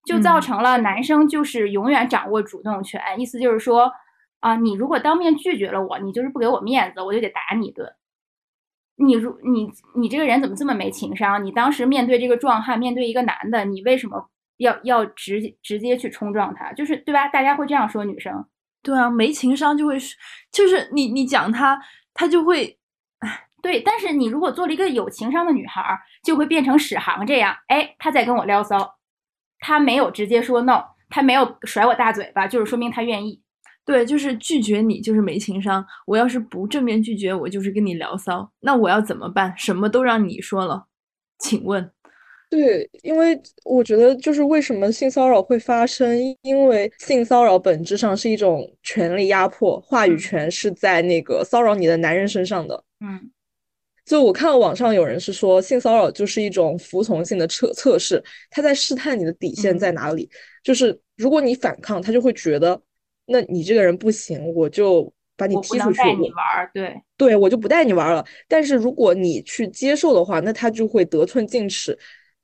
[0.07, 3.93] 就造成了男生就是永远掌握主动权，意思就是说
[4.41, 7.87] 啊，你如果当面拒绝了我，你就是不给我面子，我就得打你一顿。
[8.97, 11.45] 你如你你这个人怎么这么没情商？
[11.45, 16.73] 你当时面对这个壮汉，面对一个男的，你为什么要要直直接去冲撞他？
[16.73, 17.29] 就是对吧？
[17.29, 18.45] 大家会这样说女生。
[18.83, 19.97] 对啊，没情商就会
[20.53, 21.81] 就是你你讲他，
[22.13, 22.79] 他就会
[23.21, 23.81] 哎，对。
[23.81, 28.97] 但是你如果做了一个有情商的女孩，就会变成史航这样，哎，他在跟我撩骚。
[29.59, 33.43] 他没有直接说 no，他没有甩我大嘴巴，就是说明他愿意。
[33.85, 35.85] 对，就是拒绝你就是没情商。
[36.07, 38.51] 我要是不正面拒绝，我就是跟你聊骚。
[38.61, 39.53] 那我要怎么办？
[39.57, 40.87] 什么都让你说了，
[41.39, 41.91] 请问？
[42.51, 52.85] 对，因为我觉得就是为什么性骚扰会发生，因为性骚扰本质上是一种权力压迫，话语权是在那个骚扰你的男人身上的。
[53.01, 53.31] 嗯。
[54.07, 60.29] 就我看到网上有人是说，性骚扰就是一种服从性的测测试，他在试探你的底线在哪里。
[60.63, 62.79] 就是如果你反抗，他就会觉得，
[63.27, 65.99] 那你这个人不行，我就把你踢出去。
[65.99, 68.25] 带你玩，对对，我就不带你玩了。
[68.49, 71.99] 但是如果你去接受的话，那他就会得寸进尺，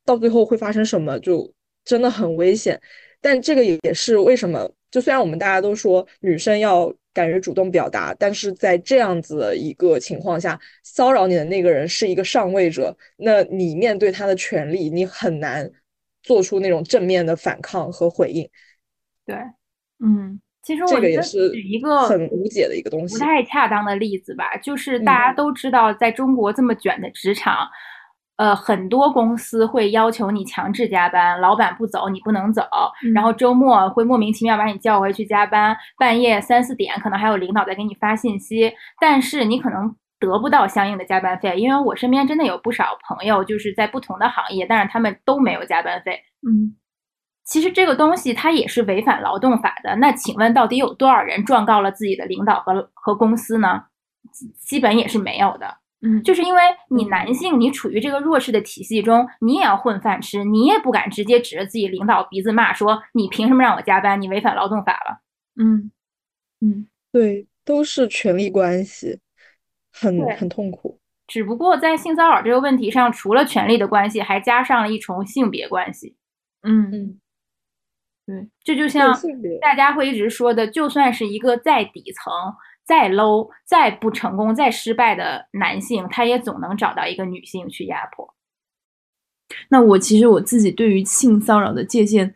[0.05, 1.53] 到最后会发生什么，就
[1.85, 2.81] 真的很危险。
[3.21, 6.93] 但这个也是为什么，就虽然我们大家都说女生要。
[7.13, 15.69] 敢于主动表达，但是在这样子的一个情况下，骚扰你的那个人是一个上位者，那你面对他的权利，你很难
[16.23, 18.49] 做出那种正面的反抗和回应。
[19.27, 19.35] 对，
[19.99, 20.41] 嗯，
[20.71, 24.57] 其实这个也是一个很无解的一个东西，不太恰当的例子吧。
[24.63, 27.69] 就是大家都知道，在中国这么卷的职场。
[28.37, 32.63] 呃，很多公司会要求你强制加班，老板不走你不能走，
[33.13, 46.19] 然后周末会莫名其妙把你叫回去加班，半夜三四点可能还有领导在给你发信息，但是你可能得不到相应的加班费，因为我身边真的有不少朋友就是在不同的行业，但是他们都没有加班费。
[46.41, 46.75] 嗯，
[47.51, 49.97] 其实这个东西它也是违反劳动法的。
[49.97, 53.83] 那请问到底有多少人状告了自己的领导和和公司呢？
[54.61, 55.79] 基本也是没有的。
[56.03, 64.23] 嗯，就是因为你男性，你处于这个弱势的体系中，你也要混饭吃，你也不敢直接指着自己领导鼻子骂，说你凭什么让我加班？
[64.23, 65.21] 你违反劳动法了。
[65.61, 65.91] 嗯
[66.61, 69.19] 嗯，对，都是权力关系，
[69.93, 71.01] 很很痛苦。
[71.27, 76.17] 只不过在性骚扰这个问题上，除了权力的关系，还加上了一重性别关系。
[76.63, 77.21] 嗯嗯，
[78.31, 79.13] 对，这就像
[79.61, 82.33] 大家会一直说的，就算是一个再底层。
[82.83, 88.35] 再 low、再不成功、再失败的男性，他也总能找到一个女性去压迫。
[89.69, 92.35] 那我其实我自己对于性骚扰的界限，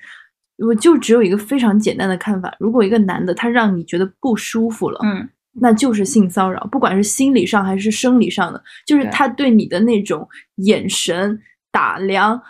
[0.59, 11.41] 我就只有一个非常简单的看法：如果一个男的他让你觉得不舒服了，嗯，那就是性骚扰，不管是心理上还是生理上的，就是他对你的那种眼神
[11.73, 12.41] 打量，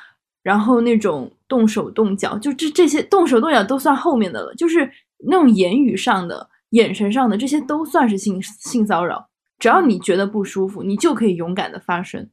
[0.43, 4.91] 然后那种动手动脚，就这这些动手动脚都算后面的了，就是
[5.29, 6.49] 那种言语上的。
[6.71, 9.29] 眼神上的这些都算是性性骚扰，
[9.61, 12.29] 只要你觉得不舒服，你就可以勇敢的发声。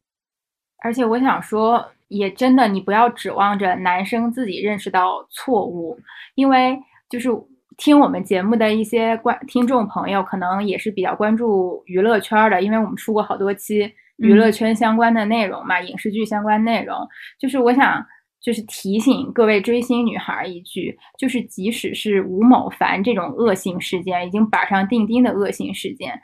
[0.84, 5.96] 而且我想说，也真的，你不要指望着男生自己认识到错误，
[6.34, 6.76] 因为
[7.08, 7.30] 就是
[7.78, 16.98] 听我们节目的一些观听众朋友，可能也是比较关注娱乐圈的，因为我们出过好多期娱乐圈相关的内容嘛，影视剧相关内容，
[17.40, 18.04] 就是我想。
[18.42, 26.20] 就是提醒各位追星女孩一句，就是即使是吴某凡这种恶性事件，已经板上钉钉的恶性事件，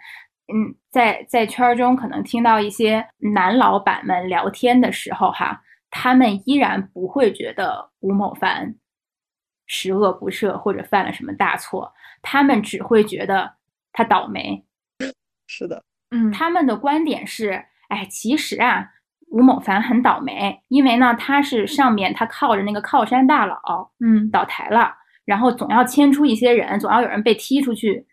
[0.51, 8.75] 嗯，在在圈中可能听到一些男老板们聊天的时候，哈，他们依然不会觉得吴某凡
[9.67, 13.53] 十恶不赦或者犯了什么大错，他们只会觉得
[13.93, 14.65] 他倒霉。
[15.45, 18.93] 是的，嗯，他们的观点是，哎，其实啊。
[19.29, 24.93] 吴某凡很倒霉，因为呢，他是上面他靠着那个靠山大佬，嗯，倒台了，
[25.25, 28.05] 然后总要牵出一些人，总要有人被踢出去，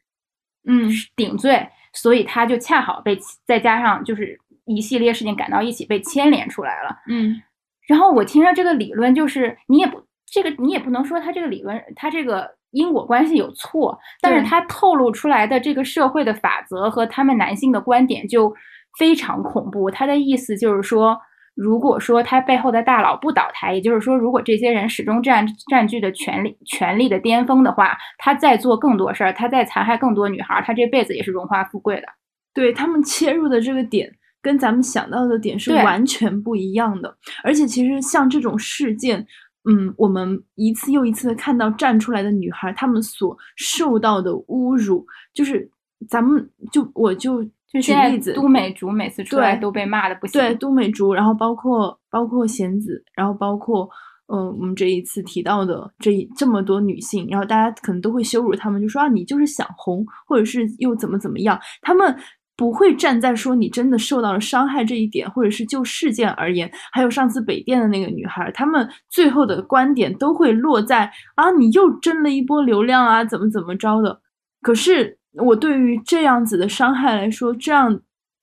[0.66, 7.40] 嗯，顶罪，所以他就恰好被再加上就是一系列事情赶到一起被牵连出来了，嗯，
[7.86, 18.52] 然后我听着这个理论，就是你也不这个你也不能说他这个理论他这个因果关系有错，但是他透露出来的这个社会的法则和他们男性的观点就。
[18.98, 21.18] 非常恐怖，他的意思就是说，
[21.54, 32.06] 如果说他背后的大佬不倒台，也就是说，如果这些人始终占占据的权力权力的巅峰的话，他再做更多事儿，他再残害更多女孩，他这辈子也是荣华富贵的。
[32.52, 39.26] 对他们切入的这个点跟咱们想到的点是完全不一样的，而且其实像这种事件，
[39.68, 45.68] 嗯，我们一次又一次的看到站出来的女孩，她们所受到的侮辱，就是
[46.08, 50.40] 咱们就我就举就现在例子，都美竹每次出来都被骂的不行。
[50.40, 53.88] 对，都美竹，然后包括包括贤子，然后包括
[54.28, 62.16] 嗯、呃我们这一次提到的这这么多女性，然后大家可能都会羞辱她们，就说啊你就是想红，或者是又怎么怎么样，她们
[62.56, 74.20] 不会站在说你真的受到了伤害这一点，或者是就事件而言，还有上次北电的那个女孩，他们最后的观点都会落在啊你又争了一波流量啊，怎么怎么着的。
[74.62, 78.00] 可是我对于这样子的伤害来说，这样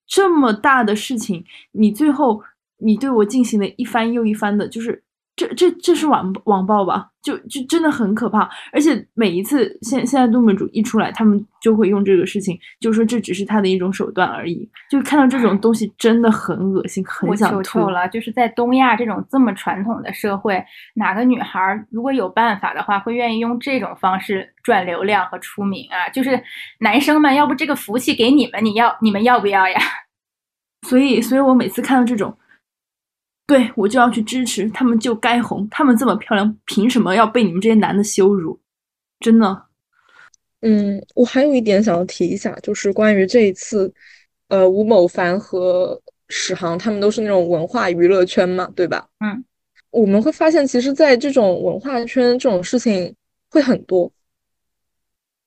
[0.07, 2.43] 这么大的事情，你最后
[2.77, 5.03] 你对我进行了一番又一番的，就是
[5.35, 7.07] 这这这是网网暴吧？
[7.23, 8.49] 就就真的很可怕。
[8.73, 14.69] 而且每一次现现在东北主一出来，他们就会用这个事情，就说这只是他的一种手段而已。
[14.89, 17.63] 就看到这种东西真的很恶心，很我想吐。
[17.63, 20.63] 求求了，就是在东亚这种这么传统的社会，
[20.95, 26.09] 哪个女孩儿如果有办法的话，会愿意用这种方式赚流量和出名啊？
[26.09, 26.39] 就是
[26.79, 29.79] 男生们，要不这个福气给你们，你要你们要不要呀？
[30.87, 32.35] 所以，所以我每次看到这种，
[33.51, 35.67] 对我就要去支持他们，就该红。
[35.69, 38.57] 他们这么漂亮，凭什么要被你们这些男的羞辱？
[39.19, 39.63] 真的，
[40.61, 43.93] 嗯，我还有一点想要提一下，就是关于这一次，
[44.47, 49.05] 呃，吴某凡和史航他们都是那种文化娱乐圈嘛，对吧？
[49.19, 49.43] 嗯，
[49.89, 53.13] 我们会发现，其实，在这种文化圈，这种事情
[53.49, 54.09] 会很多。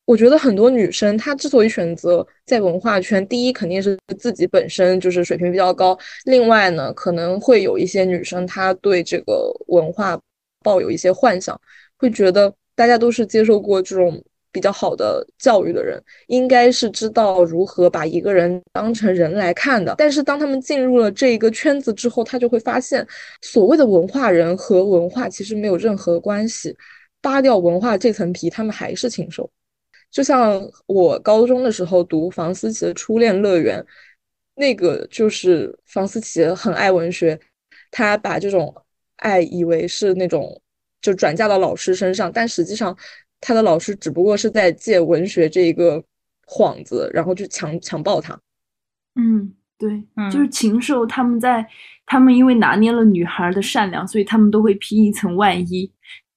[0.07, 10.21] 我觉得很多女生她之所以选择在文化圈，第一肯定是自己本身就是水平比较高，另外呢，可能会有一些女生她对这个文化
[10.63, 11.59] 抱有一些幻想，
[11.97, 19.95] 会觉得大家都是接受过这种比较好的教育的人，应该是知道如何把一个人当成人来看的。
[19.97, 23.07] 但是当他们进入了这一个圈子之后，他就会发现，
[23.41, 26.77] 所谓的文化人和文化其实没有任何关系，
[27.23, 29.51] 扒掉文化这层皮，他们还是禽兽。
[30.15, 33.81] 就像我高中的时候读房思琪的《初恋乐园》，
[34.55, 37.37] 那个就是房思琪很爱文学，
[37.91, 38.73] 她把这种
[39.17, 40.63] 爱以为是那种
[41.03, 42.97] 就转嫁到老师身上，但实际上
[43.41, 46.01] 她的老师只不过是在借文学这一个
[46.47, 48.39] 幌子，然后去强强暴她。
[49.17, 51.67] 嗯，对，嗯就是禽兽，他们在
[52.07, 55.91] 他们因为拿捏了女孩的善良，所以他们都会披一层外衣。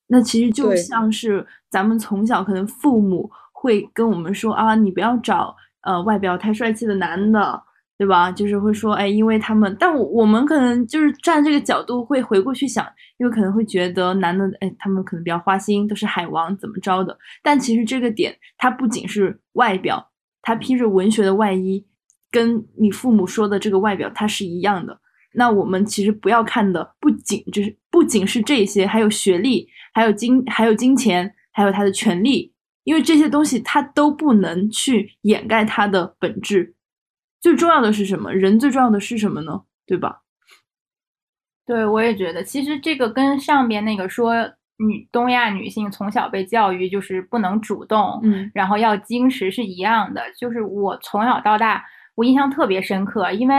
[0.07, 3.29] 那其实就像是咱们从小可能父母
[3.67, 7.61] 会跟我们说啊，你不要找呃外表太帅气的男的，
[7.97, 8.31] 对吧？
[8.31, 12.85] 就是会说，哎，因为他们，但我我们可能就是站这个角度会回过去想，
[13.17, 17.17] 因为可能会觉得男的，哎，他们可能比较花心，都是海王怎么着的。
[17.43, 20.11] 但其实这个点，它不仅是外表，
[20.41, 21.85] 它披着文学的外衣，
[22.31, 24.97] 跟你父母说的这个外表它是一样的。
[25.33, 32.53] 那我们其实不要看的不仅就是不仅是这些，还有学历，还有金，还有金钱，还有他的权利，
[32.87, 36.73] 因为这些东西它都不能去掩盖它的本质。
[37.41, 38.31] 最重要的是什么？
[38.31, 39.63] 人最重要的是什么呢？
[39.85, 40.21] 对吧？
[41.65, 44.33] 对，我也觉得，其实这个跟上边那个说
[44.77, 50.23] 女东亚女性从小被教育就是不能主动，嗯然后要矜持是一样的。
[50.39, 51.83] 就是我从小到大，
[52.15, 53.53] 我印象特别深刻，因为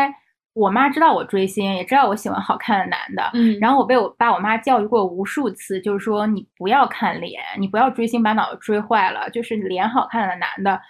[0.58, 10.80] 我妈知道我追星，也知道我喜欢好看的男的，嗯然后我被我爸我妈教育过无数次，就是说你不要看脸，你不要追星把脑子追坏了，就是脸好看的男的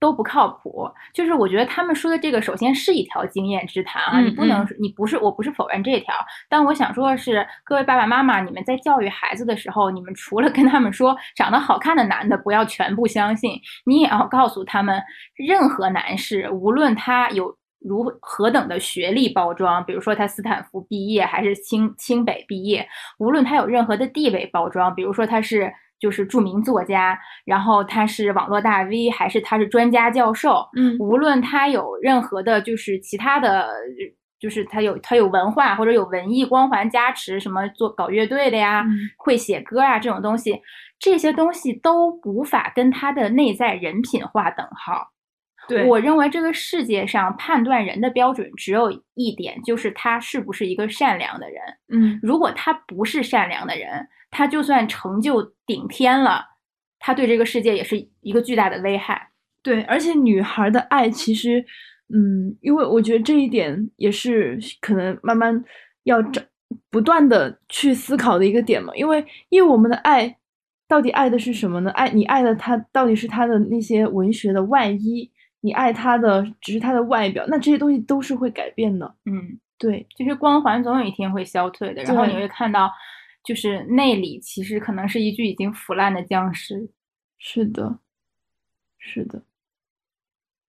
[0.00, 0.90] 都不靠谱。
[1.14, 6.12] 就是我觉得他们说的这个，首先是一条经验之谈啊，嗯你不能嗯，你不是我不是否认这条，
[6.48, 15.00] 但我想说的是，各位爸爸妈妈，你们在教育孩子的时候，你们除了跟他们说长得好看的男的不要全部相信，你也要告诉他们，
[15.36, 17.56] 任何男士无论他有。
[17.86, 22.86] 如何等的学历包装，比如说他斯坦福毕业还是清清北毕业，
[23.18, 33.68] 无论他有任何的地位包装，比如说他是就是著名作家，然后他是网络大 V，还是他是专家教授，嗯无论他有任何的，就是其他的，
[34.38, 40.60] 就是他有他有文化或者有文艺光环加持，什么做搞乐队的呀，嗯会写歌啊这种东西，
[40.98, 45.12] 这些东西都无法跟他的内在人品划等号。
[45.68, 51.60] 对，我认为这个世界上判断人的标准只有一点，就是他是不是一个善良的人。
[51.88, 56.44] 嗯如果他不是善良的人，他就算成就顶天了，
[56.98, 59.30] 他对这个世界也是一个巨大的危害。
[59.62, 61.64] 对，而且女孩的爱其实，
[62.14, 65.64] 嗯，因为我觉得这一点也是可能慢慢
[66.04, 66.40] 要找
[66.90, 70.36] 不断的去思考的一个点嘛，因为因为我们的爱
[70.86, 71.90] 到底爱的是什么呢？
[71.90, 75.28] 爱你爱的他到底是他的那些文学的外衣，
[75.60, 79.14] 你爱他的只是他的外表，那这些东西都是会改变的。
[79.24, 82.90] 嗯，对，就是光环总有一天会消退的，然后你会看到，
[83.44, 86.88] 就是内里其实可能是一具已经腐烂的僵尸，
[87.38, 87.98] 是的，
[88.98, 89.44] 是的，因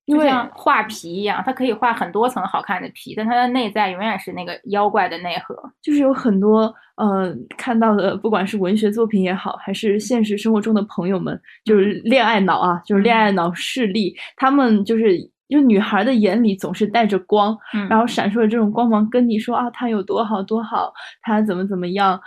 [0.07, 5.53] 就为像画皮一样，它可以画很多层好看的皮，但它的内在永远是那个妖怪的内核。
[5.81, 22.17] 就是有很多呃看到的，不管是文学作品也好，还是现实生活中的朋友们，就是恋爱脑啊，就是恋爱脑势力，他们就是就女孩的眼里总是带着光，嗯，然后闪烁着这种光芒，跟你说啊，他有多好多好，他怎么怎么样，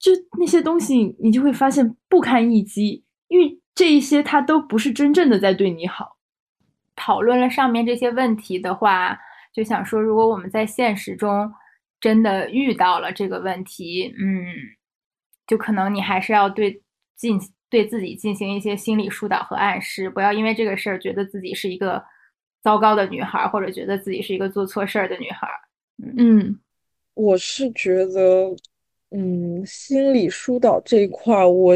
[0.00, 0.10] 就
[0.40, 6.17] 那些东西，你就会发现不堪一击，因为这一些他都不是真正的在对你好。
[6.98, 9.18] 讨论了上面这些问题的话，
[9.54, 11.50] 就想说，如果我们在现实中
[12.00, 14.44] 真的遇到了这个问题，嗯，
[15.46, 16.82] 就可能你还是要对
[17.16, 17.40] 进
[17.70, 22.04] 对自己进行一些心理疏导和暗示，不要因为这个事儿觉得自己是一个
[22.62, 25.54] 糟糕的女孩儿，或者觉得自己是一个做错事儿的女孩儿。
[26.16, 26.58] 嗯
[27.14, 28.54] 我是觉得，
[29.10, 31.74] 嗯，心理疏导这一块儿，我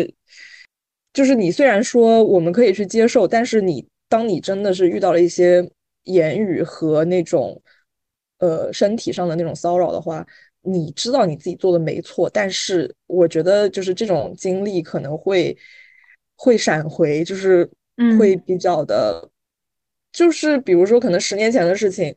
[1.12, 5.66] 就是你虽然说我们可以去接受，但是你当你真的是遇到了一些
[6.04, 7.58] 言语和那种
[8.40, 10.26] 呃身体上的那种骚扰的话，
[10.60, 15.56] 你知道你自己做的没错，但是我觉得就是这种经历可能会
[16.36, 19.30] 会闪回，就是嗯会比较的，
[20.12, 22.14] 就是比如说可能十年前的事情。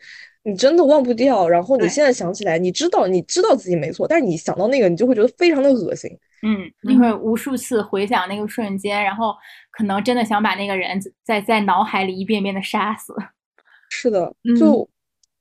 [0.48, 6.08] 你真的忘不掉，然后你现在想起来，你知道你知道自己没错，但是你想到那个，你就会觉得非常的恶心。
[6.46, 9.34] 嗯，你会无数次回想那个瞬间，然后
[9.72, 13.16] 可能真的想把那个人在在脑海里一遍遍的杀死。
[13.90, 14.88] 是的，嗯就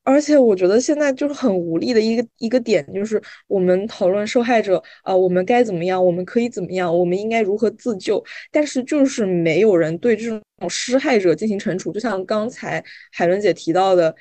[0.03, 11.93] 而且我觉得现在就是很无力的一个一个点，就是我们讨论受害者啊、我们该怎么样，我们可以怎么样，我们应该如何自救，但是就是没有人对这种施害者进行惩处。
[11.93, 12.83] 就像刚才
[13.13, 14.15] 海伦姐提到的。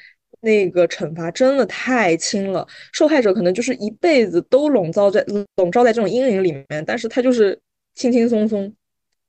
[0.43, 5.25] 那个惩罚真的太轻了，受害者可能就是一辈子都笼罩在
[5.55, 7.57] 笼罩在这种阴影里面，但是他就是
[7.95, 8.71] 轻轻松松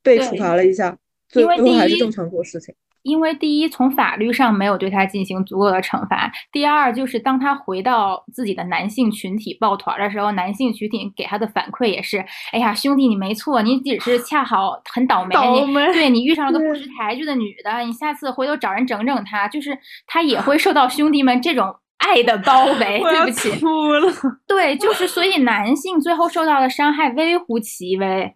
[0.03, 0.99] 被处罚了一下，
[1.29, 2.75] 最最后还是正常做事情。
[3.05, 23.01] 因为第一，从法律上没有对他进行足够的惩罚；第二，就是当他回到自己的男性群体抱团的时候，男性群体给他的反馈也是：哎呀，兄弟，你没错，你只是恰好 很倒霉，你倒霉对你遇上了个不识抬举的女的，你下次回头找人整整她，就是他也会受到兄弟们这种爱的包 围。
[23.01, 24.11] 对不起，哭了。
[24.47, 28.35] 对，就是所以男性最后受到的伤害微乎其微，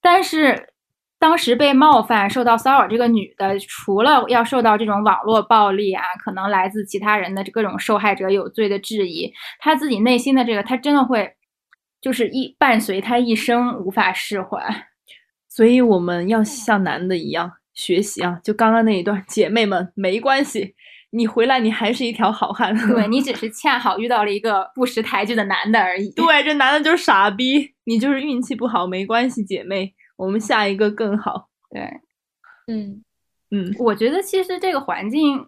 [0.00, 0.71] 但是
[1.22, 11.30] 当时被冒犯、受到骚扰这个女的，除了要受到这种网络暴力啊，可能来自其他人的各种受害者有罪的质疑，她自己内心的这个，她真的会
[12.00, 14.60] 就是一伴随她一生无法释怀。
[15.48, 18.40] 所以我们要像男的一样学习啊！
[18.42, 20.74] 就刚刚那一段，姐妹们没关系，
[21.10, 22.76] 你回来你还是一条好汉。
[22.88, 26.12] 对 你只是恰好遇到了一个不识抬举的男的而已。
[26.16, 31.48] 对，这男的就是傻逼，你就是运气不好，没关系，姐妹，我们下一个更好。
[31.70, 31.82] 对，
[32.68, 33.02] 嗯。
[33.54, 35.46] 嗯我觉得其实这个环境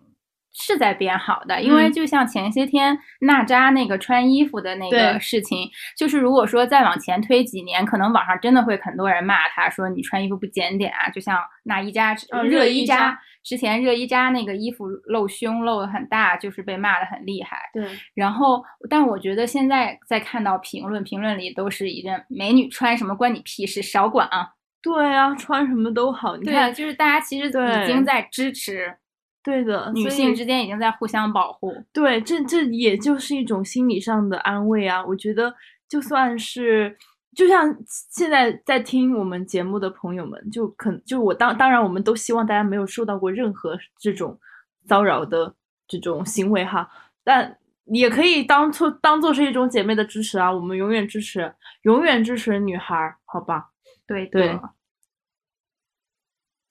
[0.52, 17.56] 是在变好的，因为嗯就像前些天娜扎那个穿衣服的那个事情，就是如果说再往前推几年，可能网上真的会很多人骂他说你穿衣服不检点啊，就像那一扎嗯热依扎热依扎之前热依扎那个衣服露胸露的很大，就是被骂的很厉害。
[17.72, 24.50] 对，然后，但我觉得现在在看到评论，评论里都是一阵美女穿什么关你屁事，少管啊！
[24.84, 26.36] 对啊，穿什么都好。
[26.36, 28.94] 你看，就是大家其实已经在支持
[29.42, 31.74] 对的，女性之间已经在互相保护。
[31.90, 35.02] 对，这这也就是一种心理上的安慰啊！
[35.06, 35.54] 我觉得
[35.88, 36.94] 就算是，
[37.34, 37.74] 就像
[38.10, 44.38] 现在在听我们节目的朋友们，就可就我当当然我们都希望大家没有受到过任何这种
[44.86, 45.54] 骚扰的
[45.88, 46.86] 这种行为哈，
[47.24, 47.56] 但
[47.86, 50.52] 也可以当做当做是一种姐妹的支持啊！
[50.52, 53.70] 我们永远支持，永远支持女孩儿，好吧？
[54.06, 54.58] 对对，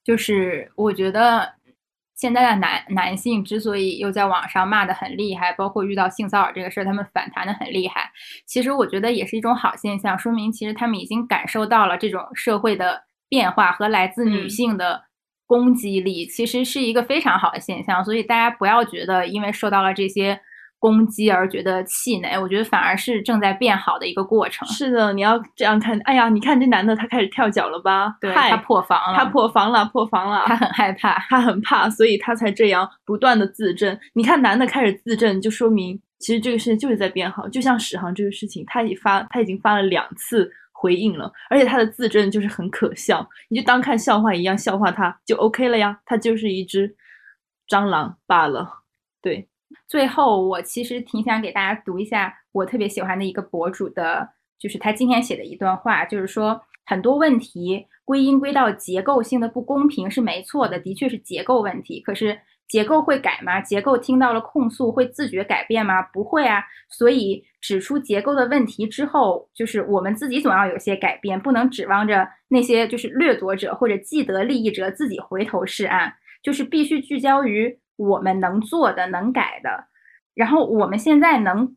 [0.04, 1.54] 就是我觉得
[2.14, 8.10] 现在的男男性之所以又在网上骂的很厉害，包括遇到性骚扰这个事儿，他们反弹的很厉害，
[8.46, 14.50] 其实我觉得也是一种好现象，说明其实他们已经感受到了这种社会的变化和来自女嗯。
[14.50, 15.02] 性的
[15.46, 18.04] 攻击力，其实是一个非常好的现象。
[18.04, 20.40] 所以大家不要觉得因为受到了这些
[20.84, 24.68] 攻击而觉得气馁，我觉得反而是正在变好的一个过程。
[24.68, 25.98] 是的，你要这样看。
[26.04, 28.14] 哎呀，你看这男的他开始跳脚了吧？
[28.20, 30.44] 对嗨他破防了，他破防了，破防了。
[30.44, 31.18] 他很害怕。
[31.30, 33.98] 他很怕，所以他才这样不断的自证。
[34.12, 37.48] 你看，男的开始自证，就说明其实这个事情就是在变好。
[37.48, 45.98] 就像史航这个事情，他已发，他已经发了两次回应了，而且他的自证就是很可笑，你就当看笑话一样笑话他就 OK 了呀。
[46.04, 46.94] 他就是一只
[47.66, 48.82] 蟑螂罢了。
[49.22, 49.48] 对，
[49.86, 54.28] 最后我其实挺想给大家读一下我特别喜欢的一个博主的，
[54.58, 62.00] 就是他今天写的一段话，就是说很多问题归因归到结构性的不公平是没错的，的确是结构问题。
[62.00, 63.60] 可是结构会改吗？
[63.60, 66.00] 结构听到了控诉会自觉改变吗？
[66.02, 66.64] 不会啊。
[66.88, 77.78] 所以指出结构的问题之后，就是我们自己总要有些改变，不能指望着那些就是掠夺者或者既得利益者自己回头是岸，就是必须聚焦于。
[77.96, 79.86] 我们能做的、能改的，
[80.34, 81.76] 然后我们现在能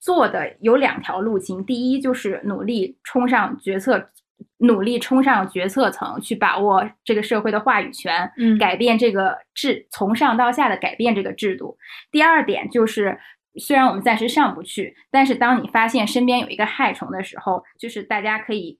[0.00, 4.10] 做的有两条路径：第一，就是努力冲上决策，
[4.58, 11.76] 努力冲上决策层，去把握这个社会的话语权，嗯，改变这个制，从上到下的改变这个制度。
[12.10, 13.18] 第二点就是，
[13.56, 18.78] 虽然我们暂时上不去，但是当你发现身边有一个害虫的时候，就是大家可以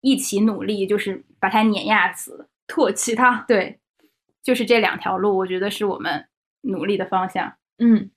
[0.00, 3.44] 一起努力，就是把它碾压死，唾弃它。
[3.48, 3.80] 对。
[4.46, 6.24] 就是这两条路，我觉得是我们
[6.60, 7.52] 努力的方向。
[7.78, 8.08] 嗯，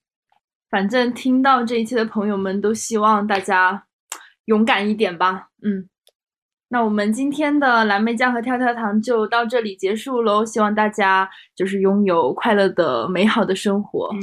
[0.69, 3.85] 反正听到这一期的朋友们都希望大家
[4.45, 5.47] 勇敢一点吧。
[5.63, 5.89] 嗯，
[6.69, 10.45] 那我们今天的蓝莓酱和跳跳糖就到这里结束喽。
[10.45, 14.09] 希望大家就是拥有快乐的、美好的生活。
[14.13, 14.21] 嗯，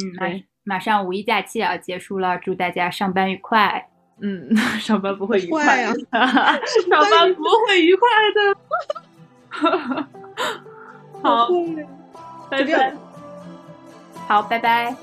[0.65, 3.91] 马马上五一假期要结束了，祝大家上班愉快。
[4.23, 8.39] 嗯， 上班不会愉快呀， 上班不会愉快的。
[11.23, 11.49] 好。
[12.49, 12.93] 拜拜，
[14.29, 14.95] 好，拜拜。